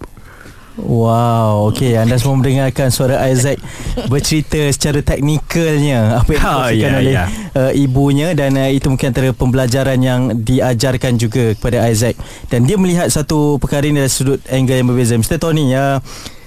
Wow, 0.78 1.74
okey 1.74 1.98
anda 1.98 2.14
semua 2.16 2.38
mendengarkan 2.38 2.94
suara 2.94 3.18
Isaac 3.26 3.58
bercerita 4.06 4.62
secara 4.70 5.02
teknikalnya 5.02 6.22
apa 6.22 6.30
yang 6.30 6.38
Ha, 6.38 6.50
dikongsikan 6.70 6.90
ya, 6.94 6.98
oleh 7.02 7.14
ya. 7.18 7.24
uh, 7.58 7.72
ibunya 7.74 8.28
dan 8.30 8.54
uh, 8.54 8.70
itu 8.70 8.86
mungkin 8.86 9.10
antara 9.10 9.34
pembelajaran 9.34 9.98
yang 9.98 10.20
diajarkan 10.38 11.18
juga 11.18 11.58
kepada 11.58 11.82
Isaac 11.90 12.14
dan 12.46 12.62
dia 12.62 12.78
melihat 12.78 13.10
satu 13.10 13.58
perkara 13.58 13.90
ini 13.90 14.06
dari 14.06 14.12
sudut 14.12 14.38
angle 14.46 14.78
yang 14.78 14.86
berbeza. 14.86 15.18
Mr 15.18 15.42
Tony, 15.42 15.74
ya 15.74 15.98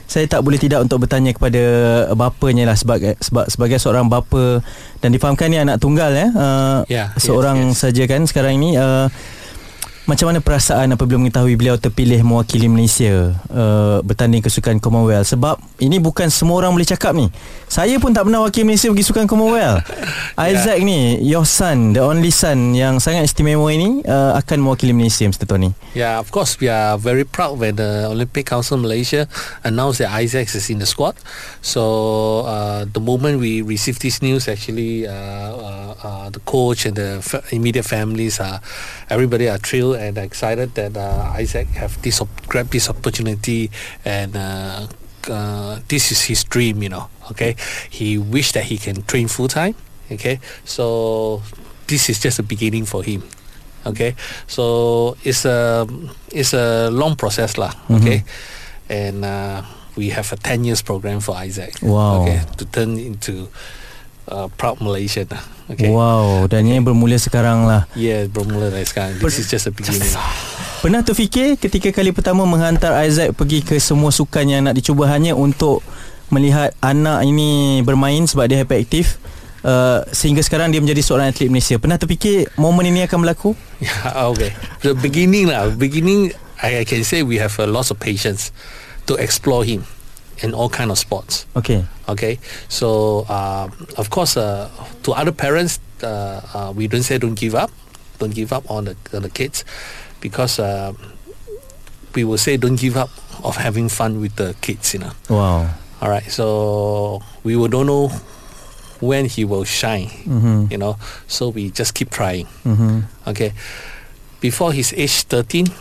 saya 0.07 0.27
tak 0.27 0.43
boleh 0.43 0.59
tidak 0.59 0.83
untuk 0.83 1.03
bertanya 1.03 1.31
kepada 1.31 1.63
bapanya 2.15 2.71
lah 2.71 2.75
sebagai 2.75 3.15
sebab 3.19 3.47
sebagai 3.47 3.79
seorang 3.79 4.07
bapa 4.07 4.59
dan 4.99 5.11
difahamkan 5.11 5.47
ni 5.47 5.59
anak 5.59 5.79
tunggal 5.79 6.11
ya. 6.11 6.27
Uh, 6.31 6.79
Ya, 6.87 7.11
yes, 7.15 7.27
seorang 7.27 7.71
yes. 7.71 7.83
saja 7.83 8.03
kan 8.07 8.23
sekarang 8.27 8.59
ini 8.59 8.75
uh, 8.75 9.07
macam 10.09 10.33
mana 10.33 10.41
perasaan 10.41 10.97
apabila 10.97 11.21
mengetahui 11.21 11.53
beliau 11.53 11.77
terpilih 11.77 12.25
mewakili 12.25 12.65
Malaysia 12.65 13.37
uh, 13.53 14.01
bertanding 14.01 14.41
ke 14.41 14.49
sukan 14.49 14.81
Commonwealth 14.81 15.29
sebab 15.29 15.61
ini 15.77 16.01
bukan 16.01 16.25
semua 16.33 16.57
orang 16.57 16.73
boleh 16.73 16.89
cakap 16.89 17.13
ni. 17.13 17.29
Saya 17.69 18.01
pun 18.01 18.09
tak 18.09 18.25
pernah 18.25 18.41
wakili 18.41 18.65
Malaysia 18.65 18.89
pergi 18.89 19.05
sukan 19.05 19.29
Commonwealth. 19.29 19.85
Isaac 20.49 20.81
ni 20.81 21.21
your 21.21 21.45
son, 21.45 21.93
the 21.93 22.01
only 22.01 22.33
son 22.33 22.73
yang 22.73 22.97
sangat 22.97 23.29
istimewa 23.29 23.69
ini 23.69 24.01
uh, 24.07 24.33
akan 24.41 24.65
mewakili 24.65 24.89
Malaysia 24.95 25.29
Mr 25.29 25.45
Tony. 25.45 25.69
Yeah, 25.93 26.17
of 26.17 26.33
course, 26.33 26.57
we 26.57 26.65
are 26.65 26.97
very 26.97 27.23
proud 27.23 27.61
when 27.61 27.77
the 27.77 28.09
Olympic 28.09 28.49
Council 28.49 28.81
Malaysia 28.81 29.29
announced 29.61 30.01
that 30.01 30.09
Isaac 30.17 30.49
is 30.49 30.65
in 30.73 30.81
the 30.81 30.89
squad. 30.89 31.13
So 31.61 32.47
uh, 32.49 32.89
the 32.89 32.99
moment 32.99 33.37
we 33.37 33.61
received 33.61 34.01
this 34.01 34.25
news, 34.25 34.49
actually, 34.49 35.05
uh, 35.05 35.13
uh, 35.13 35.93
uh, 36.01 36.27
the 36.33 36.41
coach 36.41 36.89
and 36.89 36.97
the 36.97 37.21
immediate 37.51 37.85
families 37.85 38.39
are 38.41 38.59
everybody 39.09 39.45
are 39.45 39.61
thrilled 39.61 39.90
and 39.93 40.17
excited 40.17 40.75
that 40.75 40.97
uh, 40.97 41.33
Isaac 41.35 41.67
have 41.79 42.01
this 42.01 42.21
op- 42.21 42.47
grab 42.47 42.69
this 42.69 42.89
opportunity 42.89 43.71
and. 44.05 44.35
Uh, 44.35 44.87
uh, 45.29 45.79
this 45.87 46.11
is 46.11 46.23
his 46.23 46.43
dream, 46.43 46.81
you 46.81 46.89
know. 46.89 47.05
Okay, 47.29 47.55
he 47.89 48.17
wished 48.17 48.55
that 48.55 48.65
he 48.65 48.77
can 48.77 49.03
train 49.03 49.27
full 49.27 49.47
time. 49.47 49.75
Okay, 50.11 50.39
so 50.65 51.41
this 51.85 52.09
is 52.09 52.19
just 52.19 52.39
a 52.39 52.43
beginning 52.43 52.85
for 52.85 53.03
him. 53.03 53.21
Okay, 53.85 54.15
so 54.47 55.15
it's 55.23 55.45
a 55.45 55.87
it's 56.31 56.53
a 56.53 56.89
long 56.89 57.15
process 57.15 57.57
lah. 57.57 57.71
Okay, 57.89 58.23
and 58.89 59.25
uh, 59.25 59.61
we 59.95 60.09
have 60.09 60.31
a 60.33 60.37
ten 60.37 60.63
years 60.63 60.81
program 60.81 61.19
for 61.21 61.35
Isaac. 61.35 61.77
Wow. 61.81 62.23
Okay, 62.23 62.41
to 62.57 62.65
turn 62.65 62.97
into 62.97 63.47
uh, 64.29 64.47
proud 64.59 64.77
Malaysian. 64.83 65.25
lah. 65.31 65.43
Okay. 65.71 65.87
Wow, 65.87 66.51
dan 66.51 66.67
ini 66.67 66.83
bermula 66.83 67.15
sekarang 67.15 67.63
lah. 67.63 67.87
Yeah, 67.95 68.27
bermula 68.27 68.67
dari 68.67 68.83
sekarang. 68.83 69.23
This 69.23 69.39
is 69.39 69.47
just 69.47 69.71
a 69.71 69.73
beginning. 69.73 70.11
Pernah 70.83 71.05
terfikir 71.05 71.55
ketika 71.55 71.93
kali 71.95 72.11
pertama 72.11 72.43
menghantar 72.43 72.91
Isaac 73.05 73.37
pergi 73.37 73.63
ke 73.63 73.79
semua 73.79 74.11
sukan 74.11 74.49
yang 74.49 74.61
nak 74.67 74.75
dicuba 74.75 75.07
hanya 75.07 75.37
untuk 75.37 75.79
melihat 76.33 76.73
anak 76.83 77.23
ini 77.23 77.79
bermain 77.85 78.25
sebab 78.25 78.49
dia 78.49 78.63
hyperactive 78.63 79.15
uh, 79.63 80.03
sehingga 80.09 80.41
sekarang 80.41 80.73
dia 80.73 80.81
menjadi 80.81 81.01
seorang 81.05 81.31
atlet 81.31 81.47
Malaysia. 81.47 81.77
Pernah 81.77 82.01
terfikir 82.01 82.49
momen 82.57 82.89
ini 82.89 83.05
akan 83.05 83.17
berlaku? 83.23 83.53
Yeah, 83.79 84.25
okay. 84.33 84.51
The 84.81 84.97
beginning 84.97 85.47
lah. 85.47 85.71
Beginning, 85.71 86.33
I, 86.59 86.81
I 86.81 86.85
can 86.87 87.05
say 87.05 87.21
we 87.21 87.37
have 87.39 87.53
a 87.61 87.67
lot 87.69 87.93
of 87.93 87.97
patience 88.01 88.49
to 89.05 89.15
explore 89.15 89.63
him 89.63 89.85
in 90.41 90.57
all 90.57 90.69
kind 90.69 90.89
of 90.89 90.97
sports. 90.97 91.45
Okay. 91.53 91.85
Okay, 92.11 92.39
so 92.67 93.23
uh, 93.31 93.69
of 93.97 94.09
course, 94.11 94.35
uh, 94.35 94.67
to 95.03 95.13
other 95.15 95.31
parents, 95.31 95.79
uh, 96.03 96.41
uh, 96.53 96.69
we 96.75 96.87
don't 96.91 97.03
say 97.03 97.17
don't 97.17 97.39
give 97.39 97.55
up, 97.55 97.71
don't 98.19 98.33
give 98.35 98.51
up 98.51 98.67
on 98.69 98.85
the 98.91 98.95
on 99.15 99.23
the 99.23 99.29
kids, 99.31 99.63
because 100.19 100.59
uh, 100.59 100.91
we 102.15 102.23
will 102.27 102.37
say 102.37 102.57
don't 102.57 102.75
give 102.79 102.97
up 102.99 103.09
of 103.43 103.55
having 103.55 103.87
fun 103.89 104.19
with 104.19 104.35
the 104.35 104.53
kids, 104.61 104.93
you 104.93 104.99
know. 104.99 105.13
Wow. 105.29 105.71
All 106.01 106.09
right, 106.09 106.25
so 106.29 107.21
we 107.43 107.55
will 107.55 107.69
don't 107.69 107.87
know 107.87 108.09
when 108.99 109.25
he 109.25 109.45
will 109.45 109.63
shine, 109.65 110.09
Mhm. 110.27 110.69
you 110.69 110.77
know. 110.77 110.97
So 111.31 111.49
we 111.49 111.71
just 111.71 111.93
keep 111.95 112.09
trying. 112.11 112.45
Mhm. 112.65 113.05
Okay, 113.27 113.53
before 114.41 114.73
his 114.73 114.91
age 114.97 115.23
thirteen, 115.29 115.71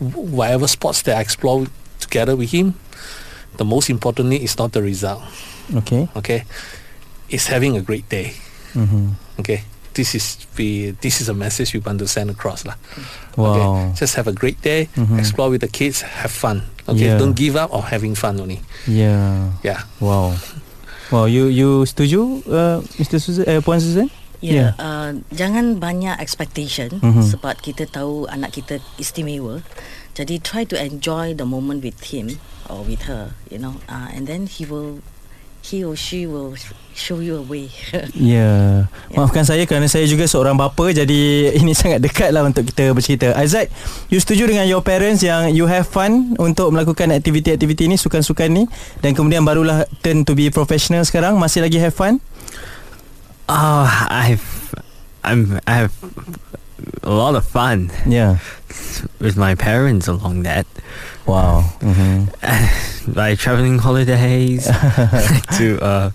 whatever 0.00 0.66
sports 0.66 1.02
that 1.02 1.16
I 1.16 1.20
explore 1.20 1.66
together 2.00 2.36
with 2.36 2.50
him, 2.50 2.74
the 3.56 3.64
most 3.64 3.88
importantly 3.88 4.42
is 4.44 4.58
not 4.58 4.72
the 4.72 4.82
result. 4.82 5.22
Okay. 5.74 6.08
Okay, 6.16 6.44
it's 7.28 7.46
having 7.48 7.76
a 7.76 7.82
great 7.82 8.08
day. 8.08 8.32
Mm-hmm. 8.76 9.16
Okay, 9.40 9.64
this 9.94 10.14
is 10.14 10.36
we 10.56 10.92
this 11.00 11.20
is 11.20 11.28
a 11.28 11.34
message 11.36 11.72
we 11.72 11.80
want 11.80 11.98
to 12.00 12.08
send 12.08 12.28
across 12.30 12.64
lah. 12.64 12.76
Wow. 13.36 13.52
Okay, 13.54 13.66
just 14.00 14.14
have 14.16 14.28
a 14.28 14.34
great 14.34 14.60
day, 14.60 14.88
Mhm. 14.96 15.18
explore 15.18 15.48
with 15.48 15.60
the 15.64 15.70
kids, 15.70 16.02
have 16.02 16.32
fun. 16.32 16.68
Okay, 16.88 17.12
Yeah. 17.12 17.20
don't 17.20 17.36
give 17.36 17.56
up 17.56 17.68
or 17.72 17.84
having 17.84 18.16
fun 18.16 18.40
only. 18.40 18.64
Yeah. 18.88 19.52
Yeah. 19.60 19.84
Wow. 20.00 20.36
Wow, 21.08 21.24
you 21.24 21.48
you 21.48 21.84
setuju 21.88 22.44
uh, 22.48 22.78
Mr. 23.00 23.16
Susan 23.16 23.44
eh, 23.48 23.60
Puan 23.64 23.80
Susan? 23.80 24.08
Ya, 24.38 24.52
yeah. 24.54 24.70
uh, 24.78 25.10
jangan 25.34 25.82
banyak 25.82 26.14
expectation 26.22 27.02
Mhm. 27.02 27.26
sebab 27.26 27.58
kita 27.58 27.90
tahu 27.90 28.28
anak 28.30 28.54
kita 28.54 28.78
istimewa. 28.96 29.64
Jadi 30.14 30.38
try 30.38 30.62
to 30.62 30.78
enjoy 30.78 31.34
the 31.34 31.42
moment 31.42 31.82
with 31.82 31.98
him 32.10 32.38
or 32.68 32.84
with 32.84 33.04
her, 33.08 33.32
you 33.48 33.58
know. 33.58 33.80
Uh, 33.88 34.08
and 34.12 34.28
then 34.28 34.46
he 34.46 34.64
will 34.64 35.00
he 35.60 35.82
or 35.84 35.92
she 35.98 36.24
will 36.24 36.54
show 36.94 37.18
you 37.20 37.36
a 37.36 37.44
way. 37.44 37.68
Ya. 38.14 38.86
Maafkan 39.12 39.44
saya 39.44 39.66
kerana 39.68 39.90
saya 39.90 40.06
juga 40.06 40.24
seorang 40.24 40.54
bapa 40.56 40.94
jadi 40.94 41.20
ini 41.60 41.74
sangat 41.74 42.00
dekat 42.00 42.30
lah 42.32 42.46
untuk 42.46 42.64
kita 42.68 42.94
bercerita. 42.94 43.34
Isaac, 43.36 43.68
you 44.08 44.16
setuju 44.22 44.48
dengan 44.48 44.64
your 44.64 44.80
parents 44.80 45.20
yang 45.20 45.50
you 45.52 45.66
have 45.66 45.84
fun 45.84 46.38
untuk 46.38 46.70
melakukan 46.72 47.10
aktiviti-aktiviti 47.12 47.90
ni, 47.90 47.96
sukan-sukan 47.98 48.48
ni 48.48 48.64
dan 49.02 49.12
kemudian 49.12 49.42
barulah 49.44 49.84
turn 50.00 50.22
to 50.24 50.32
be 50.32 50.48
professional 50.48 51.02
sekarang, 51.04 51.36
masih 51.36 51.60
lagi 51.64 51.76
have 51.82 51.94
fun? 51.96 52.22
Oh, 53.48 53.88
I've 54.12 54.44
I'm 55.24 55.56
I 55.64 55.88
have 55.88 55.94
a 57.02 57.10
lot 57.12 57.34
of 57.34 57.44
fun 57.48 57.90
Ya. 58.06 58.38
with 59.18 59.36
my 59.40 59.56
parents 59.56 60.06
along 60.06 60.44
that. 60.44 60.68
Wow. 61.28 61.68
Mhm. 61.84 62.32
by 63.14 63.36
traveling 63.36 63.78
holidays 63.78 64.64
to 65.60 65.76
uh 65.84 66.08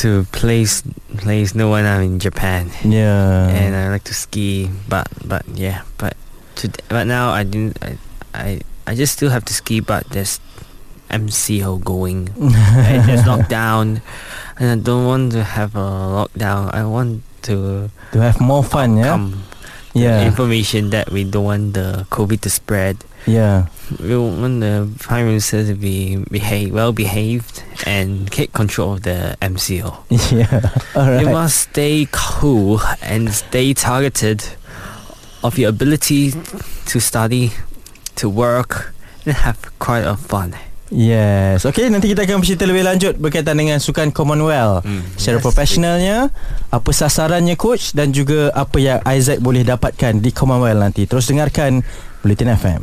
to 0.00 0.24
place 0.32 0.80
place 1.20 1.54
no 1.56 1.72
when 1.72 1.84
I'm 1.88 2.02
in 2.04 2.16
Japan 2.20 2.68
Yeah. 2.84 3.48
and 3.52 3.72
I 3.76 3.88
like 3.92 4.04
to 4.08 4.16
ski 4.16 4.68
but 4.88 5.08
but 5.24 5.44
yeah 5.56 5.84
but 5.96 6.16
to 6.60 6.68
but 6.88 7.04
now 7.08 7.32
I 7.36 7.44
didn't 7.44 7.76
I 7.84 7.96
I, 8.36 8.48
I 8.88 8.92
just 8.96 9.12
still 9.16 9.28
have 9.32 9.44
to 9.48 9.54
ski 9.56 9.80
but 9.80 10.04
there's 10.12 10.40
MCO 11.08 11.80
going 11.80 12.28
and 12.36 13.00
there's 13.08 13.24
lockdown 13.30 14.00
and 14.60 14.66
I 14.68 14.76
don't 14.76 15.06
want 15.06 15.32
to 15.32 15.44
have 15.44 15.72
a 15.76 15.88
lockdown 16.12 16.72
I 16.76 16.84
want 16.84 17.22
to 17.48 17.88
to 18.12 18.18
have 18.20 18.40
more 18.40 18.64
fun 18.64 18.96
Yeah. 19.00 19.16
Yeah. 19.96 20.28
Information 20.28 20.90
that 20.92 21.08
we 21.08 21.24
don't 21.24 21.44
want 21.48 21.72
the 21.72 22.04
COVID 22.12 22.44
to 22.44 22.50
spread 22.52 23.00
Ya. 23.24 23.66
We 24.02 24.16
want 24.16 24.60
the 24.60 24.88
prime 24.98 25.26
minister 25.26 25.62
to 25.64 25.74
be 25.74 26.16
behave 26.30 26.74
well 26.74 26.90
behaved 26.92 27.62
and 27.86 28.26
take 28.30 28.52
control 28.52 28.94
of 28.98 29.02
the 29.02 29.36
MCO. 29.40 29.94
Ya. 30.34 30.48
Alright. 30.96 31.22
You 31.22 31.30
must 31.30 31.70
stay 31.70 32.08
cool 32.10 32.80
and 33.02 33.30
stay 33.30 33.72
targeted 33.72 34.42
of 35.42 35.54
your 35.58 35.70
ability 35.70 36.34
to 36.90 36.96
study, 36.98 37.54
to 38.18 38.26
work, 38.26 38.92
and 39.24 39.34
have 39.46 39.58
quite 39.78 40.02
a 40.02 40.18
fun. 40.18 40.58
Yes. 40.86 41.66
Okay, 41.66 41.90
nanti 41.90 42.14
kita 42.14 42.22
akan 42.22 42.42
bercerita 42.46 42.62
lebih 42.62 42.86
lanjut 42.86 43.18
berkaitan 43.18 43.58
dengan 43.58 43.82
sukan 43.82 44.14
Commonwealth. 44.14 44.86
Mm. 44.86 45.02
Secara 45.18 45.38
Yes. 45.38 45.44
profesionalnya, 45.44 46.16
apa 46.70 46.90
sasarannya 46.94 47.58
coach 47.58 47.90
dan 47.90 48.14
juga 48.14 48.54
apa 48.54 48.78
yang 48.78 48.98
Isaac 49.02 49.42
boleh 49.42 49.66
dapatkan 49.66 50.22
di 50.22 50.30
Commonwealth 50.30 50.78
nanti. 50.78 51.02
Terus 51.10 51.26
dengarkan 51.26 51.82
Bulletin 52.22 52.54
FM. 52.54 52.82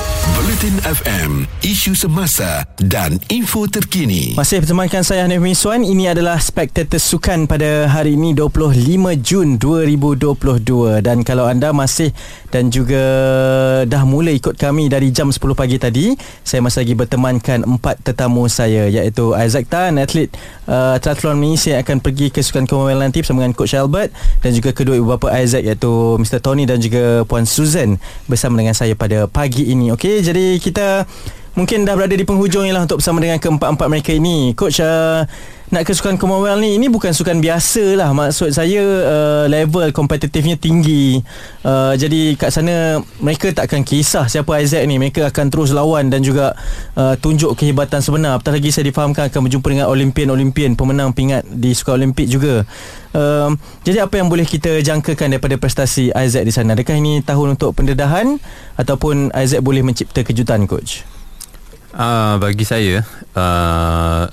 Bulletin 0.21 0.77
FM 0.85 1.49
Isu 1.65 1.97
semasa 1.97 2.65
dan 2.77 3.17
info 3.33 3.65
terkini. 3.65 4.37
Masih 4.37 4.61
bertemankan 4.61 5.01
saya 5.01 5.25
Hanif 5.25 5.41
Miswan. 5.41 5.81
Ini 5.81 6.13
adalah 6.13 6.37
Spectator 6.37 7.01
Sukan 7.01 7.49
pada 7.49 7.89
hari 7.89 8.13
ini 8.13 8.37
25 8.37 8.77
Jun 9.21 9.57
2022 9.57 11.01
Dan 11.01 11.25
kalau 11.25 11.49
anda 11.49 11.73
masih 11.73 12.13
dan 12.51 12.67
juga 12.67 12.99
dah 13.87 14.03
mula 14.03 14.35
ikut 14.35 14.59
kami 14.59 14.91
dari 14.91 15.09
jam 15.15 15.31
10 15.31 15.39
pagi 15.55 15.79
tadi 15.79 16.13
Saya 16.43 16.59
masih 16.59 16.83
lagi 16.83 16.93
bertemankan 16.99 17.63
empat 17.63 18.03
tetamu 18.03 18.45
saya 18.51 18.91
Iaitu 18.91 19.31
Isaac 19.33 19.71
Tan, 19.71 19.95
atlet 19.97 20.27
uh, 20.67 20.99
triathlon 20.99 21.39
ni 21.39 21.55
Saya 21.55 21.79
akan 21.79 22.03
pergi 22.03 22.27
ke 22.27 22.43
Sukan 22.43 22.67
Commonwealth 22.67 22.99
nanti 23.07 23.23
bersama 23.23 23.47
dengan 23.47 23.55
Coach 23.55 23.73
Albert 23.73 24.11
Dan 24.43 24.51
juga 24.51 24.75
kedua 24.75 24.99
ibu 24.99 25.07
bapa 25.15 25.31
Isaac 25.39 25.63
iaitu 25.63 26.19
Mr. 26.19 26.43
Tony 26.43 26.67
dan 26.67 26.83
juga 26.83 27.23
Puan 27.23 27.47
Susan 27.47 27.95
Bersama 28.27 28.59
dengan 28.59 28.75
saya 28.75 28.93
pada 28.99 29.31
pagi 29.31 29.71
ini 29.71 29.95
Okey, 29.95 30.10
jadi 30.19 30.59
kita 30.59 31.07
mungkin 31.55 31.87
dah 31.87 31.95
berada 31.95 32.11
di 32.11 32.27
penghujung 32.27 32.67
lah 32.67 32.83
untuk 32.83 32.99
bersama 32.99 33.23
dengan 33.23 33.39
keempat-empat 33.39 33.87
mereka 33.87 34.11
ini. 34.11 34.51
Coach 34.51 34.83
uh, 34.83 35.23
nak 35.71 35.87
ke 35.87 35.95
sukan 35.95 36.19
Commonwealth 36.19 36.59
ni 36.59 36.75
ini 36.75 36.91
bukan 36.91 37.15
sukan 37.15 37.39
biasa 37.39 37.95
lah. 37.95 38.11
Maksud 38.11 38.51
saya 38.51 38.83
uh, 38.83 39.45
level 39.47 39.87
kompetitifnya 39.95 40.59
tinggi. 40.59 41.23
Uh, 41.63 41.95
jadi 41.95 42.35
kat 42.35 42.51
sana 42.51 42.99
mereka 43.23 43.55
tak 43.55 43.71
akan 43.71 43.87
kisah 43.87 44.27
siapa 44.27 44.51
Isaac 44.59 44.83
ni. 44.83 44.99
Mereka 44.99 45.31
akan 45.31 45.47
terus 45.47 45.71
lawan 45.71 46.11
dan 46.11 46.27
juga 46.27 46.59
uh, 46.99 47.15
tunjuk 47.15 47.55
kehebatan 47.55 48.03
sebenar. 48.03 48.35
Apatah 48.35 48.59
lagi 48.59 48.67
saya 48.67 48.91
difahamkan 48.91 49.31
akan 49.31 49.47
berjumpa 49.47 49.67
dengan 49.71 49.87
Olimpian-Olimpian 49.87 50.75
pemenang 50.75 51.15
pingat 51.15 51.47
di 51.47 51.71
sukan 51.71 52.03
Olimpik 52.03 52.27
juga. 52.27 52.67
Uh, 53.15 53.55
jadi 53.87 54.03
apa 54.03 54.19
yang 54.19 54.27
boleh 54.27 54.43
kita 54.43 54.83
jangkakan 54.83 55.39
daripada 55.39 55.55
prestasi 55.55 56.11
Isaac 56.11 56.43
di 56.43 56.51
sana? 56.51 56.75
Adakah 56.75 56.99
ini 56.99 57.23
tahun 57.23 57.55
untuk 57.55 57.79
pendedahan 57.79 58.43
ataupun 58.75 59.31
Isaac 59.39 59.63
boleh 59.63 59.87
mencipta 59.87 60.19
kejutan 60.19 60.67
coach? 60.67 61.07
Uh, 61.95 62.39
bagi 62.39 62.63
saya 62.67 63.03
uh, 63.35 64.27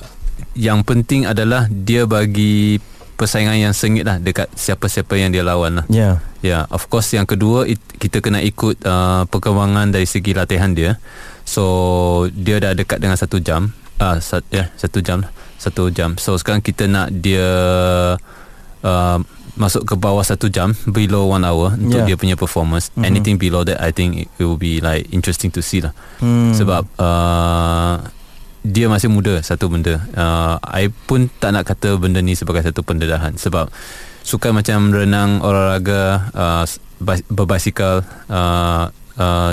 yang 0.59 0.83
penting 0.83 1.23
adalah 1.23 1.71
dia 1.71 2.03
bagi 2.05 2.83
persaingan 3.15 3.59
yang 3.59 3.75
sengit 3.75 4.07
lah 4.07 4.19
dekat 4.19 4.47
siapa-siapa 4.55 5.15
yang 5.19 5.31
dia 5.31 5.43
lawan 5.47 5.83
lah. 5.83 5.87
ya 5.91 5.99
yeah. 5.99 6.15
Ya, 6.39 6.51
yeah, 6.51 6.63
of 6.71 6.87
course 6.87 7.11
yang 7.15 7.27
kedua 7.27 7.67
it, 7.67 7.83
kita 7.99 8.23
kena 8.23 8.39
ikut 8.39 8.79
uh, 8.87 9.27
perkembangan 9.27 9.91
dari 9.91 10.07
segi 10.07 10.31
latihan 10.39 10.71
dia. 10.71 10.95
So 11.43 11.67
dia 12.31 12.63
dah 12.63 12.79
dekat 12.79 13.03
dengan 13.03 13.19
satu 13.19 13.43
jam. 13.43 13.75
Ah, 13.99 14.15
uh, 14.15 14.17
sat, 14.23 14.47
ya 14.55 14.63
yeah, 14.63 14.67
satu 14.79 15.03
jam, 15.03 15.27
lah. 15.27 15.31
satu 15.59 15.91
jam. 15.91 16.15
So 16.15 16.39
sekarang 16.39 16.63
kita 16.63 16.87
nak 16.87 17.11
dia 17.11 17.43
uh, 18.87 19.19
masuk 19.59 19.83
ke 19.83 19.95
bawah 19.99 20.23
satu 20.23 20.47
jam, 20.47 20.79
below 20.87 21.35
one 21.35 21.43
hour 21.43 21.75
untuk 21.75 22.07
Yeah. 22.07 22.15
dia 22.15 22.17
punya 22.17 22.37
performance. 22.39 22.95
Mhm. 22.95 23.03
Anything 23.03 23.37
below 23.43 23.67
that, 23.67 23.83
I 23.83 23.91
think 23.91 24.31
it 24.31 24.31
will 24.39 24.61
be 24.61 24.79
like 24.79 25.11
interesting 25.11 25.51
to 25.59 25.61
see 25.61 25.83
lah. 25.83 25.91
hmm. 26.23 26.55
Sebab 26.55 26.87
uh, 27.03 27.95
dia 28.69 28.87
masih 28.93 29.09
muda 29.09 29.41
satu 29.41 29.73
benda. 29.73 30.05
Uh, 30.13 30.61
I 30.69 30.93
pun 30.93 31.33
tak 31.41 31.57
nak 31.57 31.65
kata 31.65 31.97
benda 31.97 32.21
ni 32.21 32.37
sebagai 32.37 32.61
satu 32.61 32.85
pendedahan 32.85 33.33
sebab 33.41 33.73
sukan 34.21 34.53
macam 34.53 34.93
renang, 34.93 35.41
olahraga, 35.41 36.29
uh, 36.37 36.65
bas- 37.01 37.25
berbasikal 37.33 38.05
uh, 38.29 38.93
uh, 39.17 39.53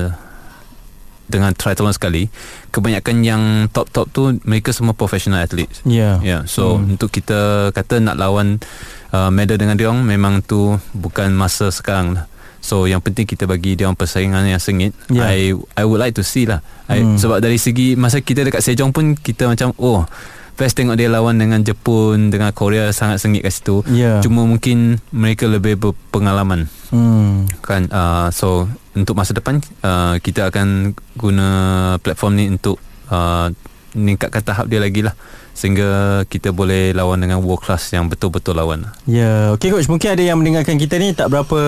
dengan 1.26 1.56
triathlon 1.58 1.96
sekali, 1.96 2.30
kebanyakan 2.70 3.16
yang 3.26 3.44
top-top 3.74 4.06
tu 4.14 4.38
mereka 4.46 4.70
semua 4.76 4.94
professional 4.94 5.42
athlete. 5.42 5.72
ya 5.88 6.22
Ya, 6.22 6.22
yeah, 6.22 6.42
so 6.46 6.78
hmm. 6.78 7.00
untuk 7.00 7.10
kita 7.10 7.72
kata 7.74 7.98
nak 7.98 8.20
lawan 8.20 8.62
uh, 9.10 9.34
medal 9.34 9.58
dengan 9.58 9.80
dia 9.80 9.90
orang 9.90 10.06
memang 10.06 10.46
tu 10.46 10.78
bukan 10.94 11.34
masa 11.34 11.74
sekarang 11.74 12.14
lah. 12.20 12.26
So 12.66 12.90
yang 12.90 12.98
penting 12.98 13.30
kita 13.30 13.46
bagi 13.46 13.78
dia 13.78 13.86
orang 13.86 13.94
persaingan 13.94 14.42
yang 14.42 14.58
sengit. 14.58 14.98
Yeah. 15.06 15.30
I 15.30 15.54
I 15.78 15.84
would 15.86 16.02
like 16.02 16.18
to 16.18 16.26
see 16.26 16.50
lah. 16.50 16.66
I, 16.90 17.06
Hmm. 17.06 17.14
sebab 17.16 17.38
dari 17.38 17.62
segi 17.62 17.94
masa 17.94 18.18
kita 18.20 18.42
dekat 18.42 18.60
Sejong 18.60 18.90
pun 18.90 19.14
kita 19.14 19.46
macam 19.46 19.70
oh 19.78 20.02
best 20.56 20.74
tengok 20.74 20.96
dia 20.96 21.06
lawan 21.06 21.36
dengan 21.36 21.62
Jepun 21.62 22.32
dengan 22.32 22.50
Korea 22.50 22.90
sangat 22.90 23.22
sengit 23.22 23.44
kat 23.44 23.54
situ. 23.54 23.86
Ya. 23.88 24.18
Cuma 24.20 24.42
mungkin 24.44 24.98
mereka 25.12 25.46
lebih 25.46 25.78
berpengalaman 25.78 26.66
Hmm. 26.90 27.46
kan 27.60 27.86
uh, 27.90 28.30
so 28.30 28.66
untuk 28.94 29.14
masa 29.14 29.34
depan 29.34 29.60
uh, 29.82 30.16
kita 30.18 30.48
akan 30.48 30.94
guna 31.14 31.48
platform 32.00 32.34
ni 32.34 32.46
untuk 32.48 32.80
uh, 33.10 33.52
meningkatkan 33.92 34.40
tahap 34.42 34.66
dia 34.66 34.80
lagi 34.80 35.02
lah 35.02 35.12
sehingga 35.52 35.88
kita 36.24 36.52
boleh 36.52 36.92
lawan 36.92 37.18
dengan 37.18 37.40
world 37.40 37.60
class 37.60 37.90
yang 37.90 38.06
betul-betul 38.06 38.54
lawan 38.54 38.86
Ya, 39.04 39.56
okey 39.56 39.72
coach, 39.72 39.88
mungkin 39.88 40.12
ada 40.12 40.20
yang 40.20 40.36
mendengarkan 40.36 40.76
kita 40.76 40.96
ni 40.96 41.12
tak 41.12 41.28
berapa 41.28 41.60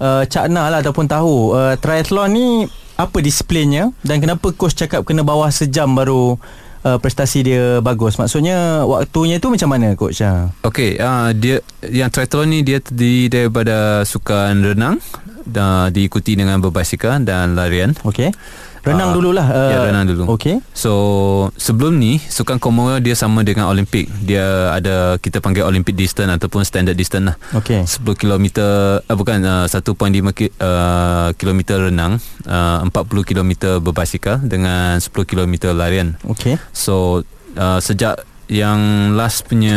uh, 0.00 0.22
cakna 0.28 0.68
lah 0.72 0.78
ataupun 0.80 1.06
tahu 1.06 1.56
uh, 1.56 1.74
triathlon 1.78 2.28
ni 2.32 2.46
apa 2.96 3.20
disiplinnya 3.20 3.92
dan 4.00 4.24
kenapa 4.24 4.52
coach 4.56 4.72
cakap 4.72 5.04
kena 5.04 5.20
bawah 5.20 5.52
sejam 5.52 5.92
baru 5.92 6.40
uh, 6.86 6.98
prestasi 7.02 7.44
dia 7.44 7.64
bagus. 7.84 8.16
Maksudnya 8.16 8.86
waktunya 8.88 9.42
tu 9.42 9.52
macam 9.52 9.68
mana 9.68 9.92
coach? 9.98 10.22
Ha. 10.22 10.48
Okey, 10.62 10.96
uh, 11.02 11.34
dia 11.36 11.60
yang 11.84 12.08
triathlon 12.08 12.48
ni 12.54 12.58
dia 12.62 12.78
terdiri 12.78 13.28
daripada 13.28 14.06
sukan 14.06 14.72
renang, 14.72 14.96
uh, 15.52 15.88
diikuti 15.90 16.38
dengan 16.38 16.62
berbasikal 16.62 17.18
dan 17.26 17.58
larian. 17.58 17.92
Okey. 18.06 18.30
Renang 18.86 19.10
Ah, 19.10 19.14
dululah. 19.18 19.46
Uh, 19.50 19.70
ya, 19.74 19.78
renang 19.90 20.06
dulu. 20.06 20.22
Okey. 20.38 20.62
So 20.70 20.92
sebelum 21.58 21.98
ni 21.98 22.22
sukan 22.22 22.62
Commonwealth 22.62 23.02
dia 23.02 23.18
sama 23.18 23.42
dengan 23.42 23.66
Olimpik. 23.66 24.06
Dia 24.22 24.70
ada 24.70 25.18
kita 25.18 25.42
panggil 25.42 25.66
Olympic 25.66 25.98
distance 25.98 26.30
ataupun 26.30 26.62
standard 26.62 26.94
distance 26.94 27.34
lah. 27.34 27.36
Okey. 27.58 27.82
10 27.82 28.06
km 28.14 28.44
uh, 28.62 29.16
bukan 29.18 29.42
uh, 29.42 29.66
1.5 29.66 29.90
ki, 30.30 30.54
uh, 30.62 31.34
kilometer 31.34 31.90
renang, 31.90 32.22
uh, 32.46 32.86
40 32.86 33.26
km 33.26 33.50
berbasikal 33.82 34.38
dengan 34.38 35.02
10 35.02 35.10
km 35.26 35.74
larian. 35.74 36.14
Okey. 36.22 36.54
So 36.70 37.26
uh, 37.58 37.82
sejak 37.82 38.22
yang 38.46 39.10
last 39.18 39.50
punya 39.50 39.74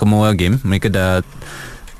Commonwealth 0.00 0.40
game 0.40 0.56
mereka 0.64 0.88
dah 0.88 1.20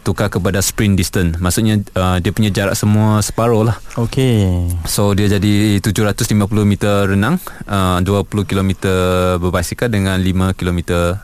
tukar 0.05 0.29
kepada 0.29 0.61
sprint 0.61 1.01
distance. 1.01 1.41
Maksudnya 1.41 1.81
uh, 1.97 2.21
dia 2.21 2.31
punya 2.31 2.53
jarak 2.53 2.77
semua 2.77 3.25
separuh 3.25 3.65
lah. 3.65 3.77
Okey. 3.97 4.69
So 4.85 5.17
dia 5.17 5.27
jadi 5.33 5.81
750 5.81 6.37
meter 6.69 7.09
renang, 7.09 7.41
uh, 7.65 7.99
20 8.05 8.45
km 8.45 8.71
berbasikal 9.41 9.89
dengan 9.89 10.21
5 10.21 10.53
km 10.55 10.81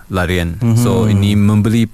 larian. 0.08 0.56
Mhm. 0.56 0.64
Mm-hmm. 0.64 0.82
So 0.82 1.06
ini 1.06 1.36
memberi 1.36 1.84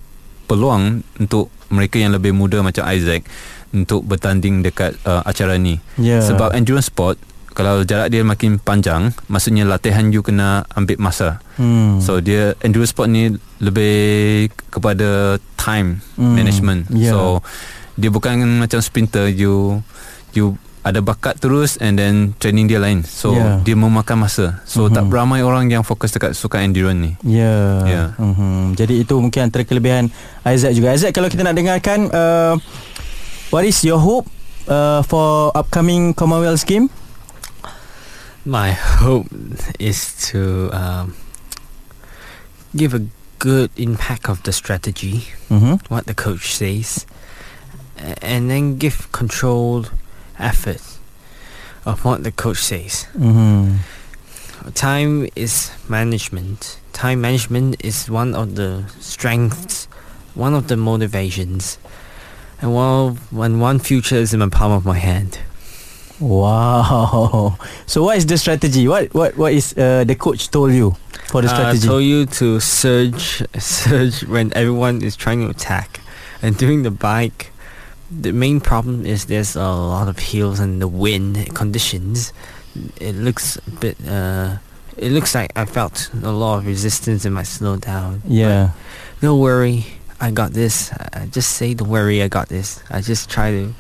peluang 0.47 1.03
untuk 1.19 1.51
mereka 1.75 1.99
yang 1.99 2.15
lebih 2.15 2.31
muda 2.31 2.63
macam 2.63 2.87
Isaac 2.87 3.27
untuk 3.75 4.07
bertanding 4.07 4.63
dekat 4.63 4.95
uh, 5.03 5.27
acara 5.27 5.59
ni. 5.59 5.83
Ya. 5.99 6.23
Sebab 6.23 6.55
endurance 6.55 6.89
sport 6.89 7.19
kalau 7.57 7.81
jarak 7.83 8.13
dia 8.13 8.21
makin 8.21 8.61
panjang, 8.61 9.17
maksudnya 9.27 9.65
latihan 9.65 10.13
you 10.13 10.21
kena 10.21 10.69
ambil 10.71 11.01
masa. 11.01 11.41
Hmm. 11.57 11.99
So 11.99 12.21
dia 12.21 12.53
endurance 12.61 12.93
sport 12.93 13.09
ni 13.09 13.33
lebih 13.59 13.97
kepada 14.69 15.41
time 15.57 16.05
Hmm, 16.15 16.37
management. 16.37 16.93
yeah. 16.93 17.17
So 17.17 17.41
dia 17.97 18.13
bukan 18.13 18.61
macam 18.61 18.85
sprinter 18.85 19.27
you 19.27 19.81
you 20.31 20.61
ada 20.85 21.01
bakat 21.01 21.41
terus 21.41 21.81
and 21.81 21.97
then 21.97 22.37
training 22.37 22.69
dia 22.69 22.77
lain. 22.77 23.03
So 23.03 23.33
Yeah. 23.33 23.59
dia 23.65 23.75
memakan 23.75 24.23
masa. 24.23 24.61
So 24.63 24.87
Mhm. 24.87 24.93
tak 24.93 25.05
beramai 25.09 25.41
orang 25.41 25.67
yang 25.67 25.83
fokus 25.83 26.13
dekat 26.13 26.37
sukan 26.37 26.71
endurance 26.71 27.01
ni. 27.01 27.13
Ya. 27.25 27.57
Ya. 27.83 28.03
Mhm. 28.15 28.77
Jadi 28.77 29.01
itu 29.01 29.17
mungkin 29.17 29.49
antara 29.49 29.65
kelebihan 29.65 30.13
Isaac 30.45 30.77
juga. 30.77 30.93
Isaac 30.93 31.11
kalau 31.11 31.27
kita 31.27 31.43
nak 31.43 31.57
dengarkan 31.57 32.07
uh, 32.13 32.55
what 33.49 33.65
is 33.65 33.81
your 33.81 33.99
hope 33.99 34.29
uh, 34.69 35.01
for 35.03 35.51
upcoming 35.57 36.13
Commonwealth 36.13 36.63
game? 36.63 36.87
My 38.47 38.71
hope 38.71 39.27
is 39.81 40.15
to 40.31 40.71
um, 40.73 41.15
give 42.77 42.95
a 42.95 43.03
good 43.41 43.71
impact 43.77 44.29
of 44.29 44.43
the 44.45 44.53
strategy, 44.53 45.25
Mhm. 45.51 45.81
what 45.91 46.07
the 46.07 46.15
coach 46.15 46.55
says, 46.55 47.07
and 48.23 48.49
then 48.49 48.79
give 48.79 49.11
controlled 49.11 49.91
effort 50.39 50.81
of 51.85 52.05
what 52.05 52.23
the 52.23 52.31
coach 52.31 52.63
says. 52.63 53.07
Mhm. 53.19 53.79
Time 54.75 55.27
is 55.35 55.71
management. 55.89 56.79
Time 56.93 57.21
management 57.21 57.77
is 57.81 58.09
one 58.09 58.33
of 58.35 58.55
the 58.55 58.85
strengths, 59.01 59.89
one 60.35 60.55
of 60.55 60.69
the 60.69 60.77
motivations, 60.77 61.79
and 62.63 62.73
one 62.73 63.19
when 63.31 63.59
one 63.59 63.81
future 63.81 64.17
is 64.23 64.33
in 64.33 64.39
the 64.41 64.49
palm 64.49 64.71
of 64.73 64.85
my 64.85 64.99
hand. 64.99 65.39
Wow. 66.21 67.57
So 67.87 68.03
what 68.03 68.17
is 68.19 68.27
the 68.27 68.37
strategy? 68.39 68.89
What 68.89 69.15
what 69.15 69.37
what 69.37 69.53
is 69.53 69.73
uh, 69.79 70.05
the 70.05 70.15
coach 70.15 70.51
told 70.51 70.73
you 70.73 70.97
for 71.31 71.41
the 71.43 71.49
Uh, 71.49 71.55
strategy? 71.55 71.87
told 71.87 72.03
you 72.05 72.27
to 72.41 72.59
surge, 72.61 73.43
surge 73.59 74.25
when 74.27 74.53
everyone 74.55 75.03
is 75.03 75.15
trying 75.17 75.41
to 75.45 75.49
attack, 75.51 76.01
and 76.43 76.57
during 76.59 76.83
the 76.83 76.91
bike, 76.91 77.53
the 78.11 78.33
main 78.33 78.61
problem 78.61 79.07
is 79.07 79.27
there's 79.27 79.55
a 79.57 79.63
lot 79.71 80.09
of 80.09 80.19
hills 80.19 80.59
and 80.61 80.83
the 80.83 80.89
wind 80.89 81.55
conditions. 81.55 82.33
It 83.01 83.15
looks 83.15 83.57
a 83.67 83.71
bit. 83.79 83.97
Uh, 84.07 84.59
it 84.99 85.13
looks 85.13 85.35
like 85.35 85.53
I 85.57 85.65
felt 85.65 86.11
a 86.23 86.33
lot 86.33 86.59
of 86.59 86.67
resistance 86.67 87.25
in 87.25 87.33
my 87.33 87.45
slow 87.45 87.77
down. 87.77 88.23
yeah. 88.27 88.71
But 89.21 89.29
don't 89.29 89.41
worry, 89.41 89.87
I 90.21 90.31
got 90.33 90.53
this. 90.53 90.91
I 91.15 91.27
just 91.31 91.55
say 91.57 91.73
don't 91.75 91.89
worry, 91.89 92.21
I 92.23 92.29
got 92.29 92.49
this. 92.49 92.83
I 92.91 93.01
just 93.01 93.31
try 93.31 93.51
to 93.53 93.73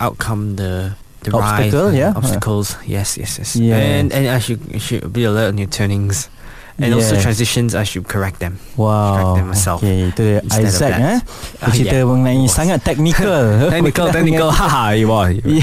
outcome 0.00 0.56
the 0.56 0.96
the 1.24 1.36
Obstacle, 1.36 1.88
ride, 1.88 1.96
yeah? 1.98 2.12
obstacles. 2.16 2.76
Yes, 2.86 3.16
yes, 3.18 3.38
yes. 3.38 3.56
Yeah. 3.56 3.76
And 3.76 4.12
and 4.12 4.28
I 4.28 4.38
should 4.38 4.60
I 4.74 4.78
should 4.78 5.12
be 5.12 5.24
alert 5.24 5.48
on 5.48 5.58
your 5.58 5.68
turnings, 5.68 6.28
and 6.76 6.90
also 6.90 7.14
Yeah. 7.14 7.22
transitions. 7.22 7.70
I 7.72 7.82
should 7.82 8.02
correct 8.04 8.38
them. 8.38 8.58
Wow. 8.74 8.90
Distract 8.90 9.34
them 9.36 9.46
myself 9.48 9.78
Okay, 9.78 10.10
itu 10.10 10.20
dia 10.20 10.38
Isaac 10.50 10.92
eh. 10.92 11.18
Bercerita 11.58 11.96
yeah. 12.00 12.04
mengenai 12.04 12.36
course. 12.40 12.50
sangat 12.50 12.78
technical. 12.82 13.42
technical, 13.74 14.06
technical. 14.16 14.48
Haha, 14.50 14.94
you 14.94 15.08
are. 15.08 15.30
Ya. 15.30 15.62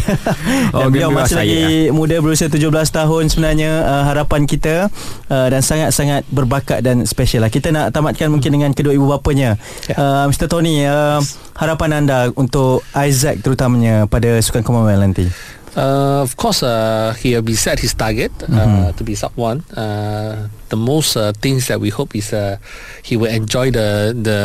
Oh, 0.71 0.88
Dan 0.88 0.95
beliau 0.95 1.10
masih 1.12 1.36
saya. 1.36 1.43
lagi 1.43 1.63
muda 1.89 2.15
berusia 2.19 2.47
17 2.47 2.63
tahun 2.71 3.24
sebenarnya 3.28 3.71
uh, 3.84 4.04
harapan 4.08 4.47
kita 4.47 4.88
uh, 5.28 5.47
dan 5.47 5.60
sangat-sangat 5.60 6.24
berbakat 6.28 6.80
dan 6.80 7.04
special 7.04 7.43
lah. 7.43 7.52
Kita 7.52 7.69
nak 7.69 7.91
tamatkan 7.91 8.32
mungkin 8.32 8.56
dengan 8.56 8.71
kedua 8.71 8.95
ibu 8.95 9.06
bapanya. 9.06 9.60
Uh, 9.91 10.28
Mr 10.28 10.47
Tony, 10.47 10.84
uh, 10.84 11.19
harapan 11.54 12.00
anda 12.00 12.32
untuk 12.34 12.88
Isaac 12.93 13.41
terutamanya 13.41 14.08
pada 14.08 14.39
Sukan 14.39 14.63
Commonwealth 14.63 15.04
nanti. 15.04 15.28
Uh, 15.71 16.19
of 16.19 16.36
course, 16.36 16.63
uh, 16.63 17.15
he 17.15 17.32
will 17.32 17.41
be 17.41 17.56
set 17.56 17.80
his 17.80 17.91
target 17.91 18.28
uh, 18.43 18.91
to 18.91 19.04
be 19.04 19.15
sub 19.15 19.32
one. 19.36 19.63
Uh, 19.71 20.52
the 20.71 20.79
most 20.79 21.13
uh, 21.13 21.36
things 21.36 21.67
that 21.67 21.77
we 21.77 21.91
hope 21.91 22.15
is 22.15 22.31
uh, 22.31 22.55
he 23.03 23.19
will 23.19 23.27
enjoy 23.29 23.69
the 23.69 24.15
the 24.15 24.39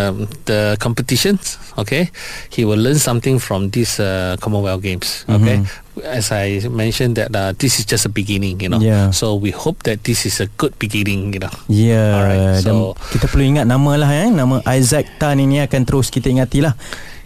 the 0.45 0.61
competitions. 0.77 1.57
Okay, 1.79 2.11
he 2.51 2.67
will 2.67 2.77
learn 2.77 2.99
something 2.99 3.39
from 3.39 3.71
these 3.71 3.97
uh, 3.97 4.35
Commonwealth 4.43 4.83
Games. 4.83 5.23
Okay, 5.31 5.63
as 6.03 6.35
I 6.35 6.67
mentioned 6.67 7.15
that 7.17 7.31
uh, 7.31 7.55
this 7.55 7.79
is 7.79 7.87
just 7.87 8.05
a 8.05 8.13
beginning. 8.13 8.59
You 8.59 8.75
know, 8.75 8.81
Yeah. 8.83 9.15
so 9.15 9.39
we 9.39 9.55
hope 9.55 9.87
that 9.87 10.03
this 10.03 10.27
is 10.27 10.43
a 10.43 10.51
good 10.59 10.75
beginning. 10.77 11.33
You 11.33 11.47
know. 11.47 11.55
Ya, 11.71 12.05
Alright, 12.19 12.67
dan 12.67 12.75
so- 12.75 12.99
kita 13.15 13.31
perlu 13.31 13.47
ingat 13.47 13.71
nama 13.71 13.93
lah 13.95 14.11
eh. 14.11 14.29
Nama 14.29 14.61
Isaac 14.75 15.21
Tan 15.23 15.39
ini 15.39 15.63
akan 15.63 15.87
terus 15.87 16.11
kita 16.11 16.27
ingati 16.27 16.61
lah 16.65 16.75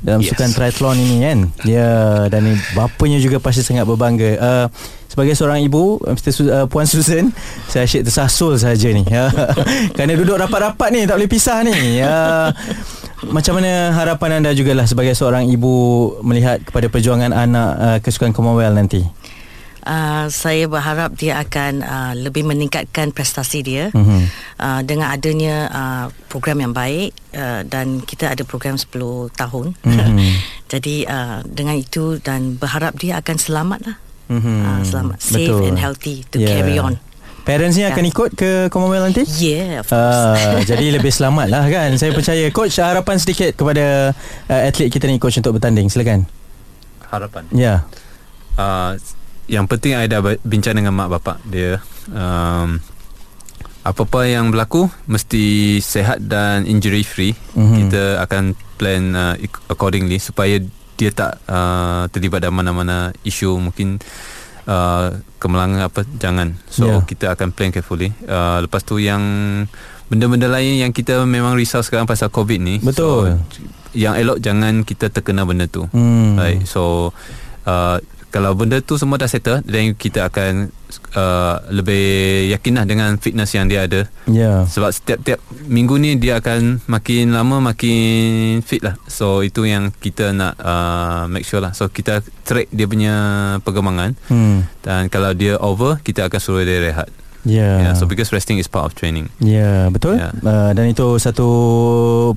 dalam 0.01 0.21
Yes. 0.21 0.33
sukan 0.35 0.49
triathlon 0.51 0.97
ini 0.99 1.17
kan. 1.25 1.39
Ya, 1.63 2.27
dan 2.27 2.45
ni 2.45 2.55
bapanya 2.75 3.17
juga 3.17 3.39
pasti 3.39 3.63
sangat 3.63 3.87
berbangga. 3.87 4.31
Uh, 4.37 4.67
sebagai 5.11 5.35
seorang 5.35 5.61
ibu, 5.61 5.99
uh, 5.99 6.15
Mr. 6.15 6.31
Su- 6.31 6.47
uh, 6.47 6.65
Puan 6.65 6.87
Susan, 6.87 7.35
saya 7.71 7.83
asyik 7.83 8.07
tersasul 8.07 8.55
saja 8.57 8.89
ni. 8.89 9.03
Ya. 9.03 9.27
Kerana 9.99 10.15
duduk 10.15 10.39
rapat-rapat 10.39 10.89
ni, 10.95 11.03
tak 11.03 11.19
boleh 11.19 11.27
pisah 11.27 11.67
ni. 11.67 11.99
Ya. 11.99 12.55
Macam 13.21 13.59
mana 13.59 13.93
harapan 13.93 14.41
anda 14.41 14.55
jugalah 14.55 14.87
sebagai 14.87 15.13
seorang 15.13 15.45
ibu 15.45 15.69
melihat 16.23 16.63
kepada 16.63 16.89
perjuangan 16.89 17.35
anak 17.35 17.71
uh, 17.77 17.99
ke 17.99 18.09
Sukan 18.09 18.31
Commonwealth 18.31 18.73
nanti? 18.73 19.03
Uh, 19.81 20.29
saya 20.29 20.69
berharap 20.69 21.17
dia 21.17 21.41
akan 21.41 21.81
uh, 21.81 22.13
lebih 22.13 22.45
meningkatkan 22.45 23.11
prestasi 23.11 23.65
dia 23.65 23.89
Mhm. 23.91 24.21
uh, 24.57 24.81
dengan 24.85 25.09
adanya 25.09 25.57
uh, 25.67 26.07
program 26.29 26.61
yang 26.61 26.77
baik 26.77 27.17
uh, 27.33 27.65
dan 27.65 28.05
kita 28.05 28.29
ada 28.29 28.45
program 28.45 28.77
10 28.77 28.93
tahun. 29.33 29.73
Mhm. 29.81 30.21
Jadi 30.73 31.09
uh, 31.09 31.41
dengan 31.45 31.77
itu 31.77 32.21
dan 32.21 32.57
berharap 32.57 32.97
dia 32.97 33.19
akan 33.19 33.37
selamat 33.37 33.81
lah. 33.85 33.97
Mhm. 34.31 34.55
Uh, 34.63 34.81
selamat, 34.83 35.17
safe 35.19 35.51
Betul. 35.51 35.67
and 35.67 35.77
healthy 35.77 36.23
to 36.25 36.39
Yeah. 36.39 36.49
carry 36.55 36.79
on. 36.79 36.95
Parents 37.41 37.75
ni 37.75 37.83
akan 37.83 38.05
ikut 38.07 38.31
ke 38.33 38.51
Commonwealth 38.69 39.11
nanti? 39.11 39.25
Yeah, 39.37 39.81
of 39.81 39.89
course. 39.89 40.23
Uh, 40.39 40.63
jadi 40.63 40.87
lebih 40.97 41.09
selamat 41.09 41.49
lah 41.49 41.65
kan 41.67 41.91
Saya 41.97 42.13
percaya 42.13 42.47
Coach 42.51 42.79
harapan 42.79 43.17
sedikit 43.17 43.57
kepada 43.57 44.13
uh, 44.47 44.61
Atlet 44.63 44.87
kita 44.87 45.09
ni 45.09 45.17
Coach 45.17 45.41
untuk 45.41 45.57
bertanding 45.57 45.89
Silakan 45.89 46.29
Harapan. 47.07 47.45
Ya 47.51 47.83
Uh, 48.55 48.93
yang 49.49 49.65
penting 49.65 49.97
I 49.97 50.05
dah 50.05 50.21
bincang 50.45 50.77
dengan 50.77 50.93
mak 50.93 51.09
bapak 51.11 51.41
dia. 51.43 51.81
Um, 52.07 52.77
apa-apa 53.81 54.29
yang 54.29 54.53
berlaku 54.53 54.85
mesti 55.09 55.43
sehat 55.81 56.21
dan 56.21 56.69
injury 56.69 57.01
free. 57.01 57.33
Mhm. 57.33 57.57
Mm-hmm. 57.57 57.77
Kita 57.81 58.03
akan 58.21 58.43
plan 58.77 59.03
uh, 59.11 59.35
ac- 59.35 59.65
accordingly 59.67 60.21
supaya 60.21 60.61
dia 61.01 61.09
tak 61.11 61.41
uh, 61.49 62.05
terlibat 62.13 62.45
dalam 62.45 62.61
mana-mana 62.61 63.09
isu 63.25 63.57
mungkin 63.57 63.97
uh, 64.69 65.17
kemalangan 65.41 65.89
apa 65.89 66.05
jangan. 66.21 66.61
So 66.69 66.85
Yeah. 66.85 67.01
kita 67.09 67.33
akan 67.33 67.57
plan 67.57 67.73
carefully. 67.73 68.13
Uh, 68.29 68.61
lepas 68.61 68.85
tu 68.85 69.01
yang 69.01 69.23
benda-benda 70.13 70.53
lain 70.53 70.77
yang 70.77 70.93
kita 70.93 71.25
memang 71.25 71.57
risau 71.57 71.81
sekarang 71.81 72.05
pasal 72.05 72.29
COVID 72.29 72.61
ni. 72.61 72.77
Betul. 72.85 73.41
So, 73.41 73.65
yang 73.97 74.15
elok 74.15 74.39
jangan 74.39 74.85
kita 74.85 75.09
terkena 75.09 75.49
benda 75.49 75.65
tu. 75.67 75.89
hmm. 75.89 76.37
Right. 76.37 76.61
So 76.69 77.11
uh, 77.65 77.97
kalau 78.31 78.55
benda 78.55 78.79
tu 78.79 78.95
semua 78.97 79.19
dah 79.19 79.27
settle 79.27 79.61
then 79.67 79.93
kita 79.99 80.31
akan 80.31 80.71
uh, 81.19 81.59
lebih 81.71 82.47
yakinlah 82.55 82.87
dengan 82.87 83.19
fitness 83.19 83.55
yang 83.55 83.67
dia 83.67 83.87
ada. 83.87 84.07
Ya 84.31 84.65
Sebab 84.67 84.91
setiap-tiap 84.95 85.43
minggu 85.67 85.99
ni 85.99 86.17
dia 86.17 86.39
akan 86.39 86.87
makin 86.87 87.35
lama 87.35 87.59
makin 87.75 88.63
fit 88.63 88.83
lah. 88.83 88.95
So 89.11 89.43
itu 89.43 89.67
yang 89.67 89.91
kita 89.91 90.31
nak 90.31 90.55
uh, 90.63 91.27
make 91.27 91.47
sure 91.47 91.63
lah. 91.63 91.75
So 91.75 91.91
kita 91.91 92.23
track 92.47 92.71
dia 92.71 92.87
punya 92.87 93.15
perkembangan 93.67 94.15
hmm. 94.31 94.87
dan 94.87 95.11
kalau 95.11 95.35
dia 95.35 95.59
over 95.59 95.99
kita 96.01 96.31
akan 96.31 96.41
suruh 96.41 96.63
dia 96.63 96.81
rehat. 96.81 97.11
Ya. 97.49 97.91
Yeah, 97.91 97.95
so 97.97 98.05
because 98.05 98.33
resting 98.37 98.61
is 98.61 98.69
part 98.69 98.85
of 98.85 98.93
training. 98.93 99.33
Ya, 99.41 99.89
betul. 99.89 100.21
Ya. 100.21 100.29
Uh, 100.45 100.71
dan 100.77 100.93
itu 100.93 101.17
satu 101.17 101.49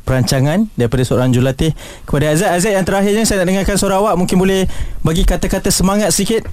perancangan 0.07 0.71
daripada 0.79 1.03
seorang 1.03 1.35
jurulatih 1.35 1.75
kepada 2.07 2.31
Azad. 2.31 2.55
Azad 2.55 2.71
yang 2.71 2.87
terakhirnya 2.87 3.27
saya 3.27 3.43
nak 3.43 3.51
dengarkan 3.51 3.75
suara 3.75 3.99
awak. 3.99 4.15
Mungkin 4.15 4.39
boleh 4.39 4.63
bagi 5.03 5.27
kata-kata 5.27 5.67
semangat 5.69 6.15
sikit 6.15 6.47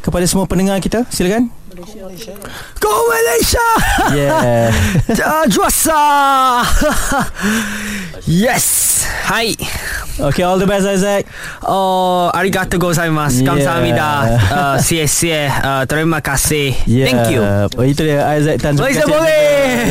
kepada 0.00 0.24
semua 0.24 0.48
pendengar 0.48 0.80
kita. 0.80 1.04
Silakan. 1.12 1.52
Go 2.76 2.92
Malaysia! 3.08 3.68
Yeah. 4.12 4.68
juasa! 5.54 6.02
yes! 8.44 8.89
Hai! 9.04 9.54
Okay, 10.20 10.44
all 10.44 10.60
the 10.60 10.68
best 10.68 10.84
Azad. 10.84 11.24
Oh, 11.64 12.28
arigato 12.36 12.76
gozaimasu. 12.76 13.40
Yeah. 13.40 13.48
Kamsahamnida. 13.48 14.08
Uh, 14.52 14.76
cie 14.76 15.08
cie. 15.08 15.48
Uh, 15.48 15.88
terima 15.88 16.20
kasih. 16.20 16.76
Yeah. 16.84 17.08
Thank 17.08 17.32
you. 17.32 17.40
Oh, 17.40 17.84
itu 17.88 18.04
dia 18.04 18.28
Aizat 18.28 18.60
Tan. 18.60 18.76
Terima 18.76 18.84
Malaysia 18.84 19.08
kasih. 19.08 19.16
boleh. 19.16 19.40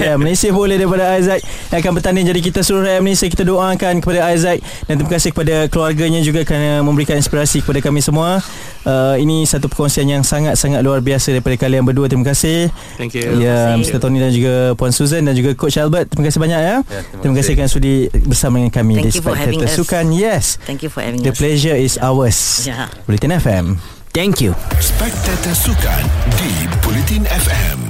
Ya, 0.06 0.14
Malaysia 0.22 0.50
boleh 0.54 0.76
daripada 0.78 1.18
Aizat 1.18 1.42
yang 1.74 1.80
akan 1.82 1.92
bertanding. 1.98 2.26
Jadi 2.30 2.40
kita 2.46 2.62
seluruh 2.62 2.86
rakyat 2.86 3.02
Malaysia 3.02 3.26
kita 3.26 3.44
doakan 3.48 3.94
kepada 4.06 4.20
Aizat 4.30 4.62
dan 4.86 4.94
terima 5.02 5.12
kasih 5.18 5.30
kepada 5.34 5.56
keluarganya 5.66 6.22
juga 6.22 6.46
kerana 6.46 6.86
memberikan 6.86 7.18
inspirasi 7.18 7.66
kepada 7.66 7.82
kami 7.82 8.06
semua. 8.06 8.38
Uh, 8.86 9.18
ini 9.18 9.50
satu 9.50 9.66
perkongsian 9.66 10.06
yang 10.06 10.22
sangat-sangat 10.22 10.86
luar 10.86 11.02
biasa 11.02 11.34
daripada 11.34 11.58
kalian 11.58 11.82
berdua. 11.82 12.06
Terima 12.06 12.30
kasih. 12.30 12.70
Thank 13.02 13.18
you. 13.18 13.42
Ya, 13.42 13.74
kasih. 13.74 13.98
Mr. 13.98 13.98
Tony 13.98 14.22
dan 14.22 14.30
juga 14.30 14.78
Puan 14.78 14.94
Susan 14.94 15.26
dan 15.26 15.34
juga 15.34 15.58
Coach 15.58 15.82
Albert. 15.82 16.14
Terima 16.14 16.30
kasih 16.30 16.38
banyak 16.38 16.60
ya. 16.62 16.76
terima 16.86 17.22
terima 17.26 17.36
kasih 17.42 17.52
kerana 17.58 17.72
sudi 17.72 17.94
bersama 18.30 18.62
dengan 18.62 18.74
kami 18.74 18.99
Thank 19.00 19.16
you 19.16 19.22
for 19.24 19.36
having 19.36 19.60
Spectator 19.64 19.82
us. 19.82 19.88
Sukan. 19.88 20.06
Yes. 20.12 20.44
Thank 20.68 20.84
you 20.84 20.90
for 20.92 21.02
having 21.02 21.24
The 21.24 21.32
us. 21.32 21.40
pleasure 21.40 21.76
is 21.76 21.96
ours. 21.98 22.68
Yeah. 22.68 22.92
Bulletin 23.08 23.32
FM. 23.32 23.66
Thank 24.12 24.42
you. 24.42 24.52
Spectator 24.82 25.56
Sukan 25.56 26.04
di 26.36 26.68
Bulletin 26.84 27.24
FM. 27.30 27.89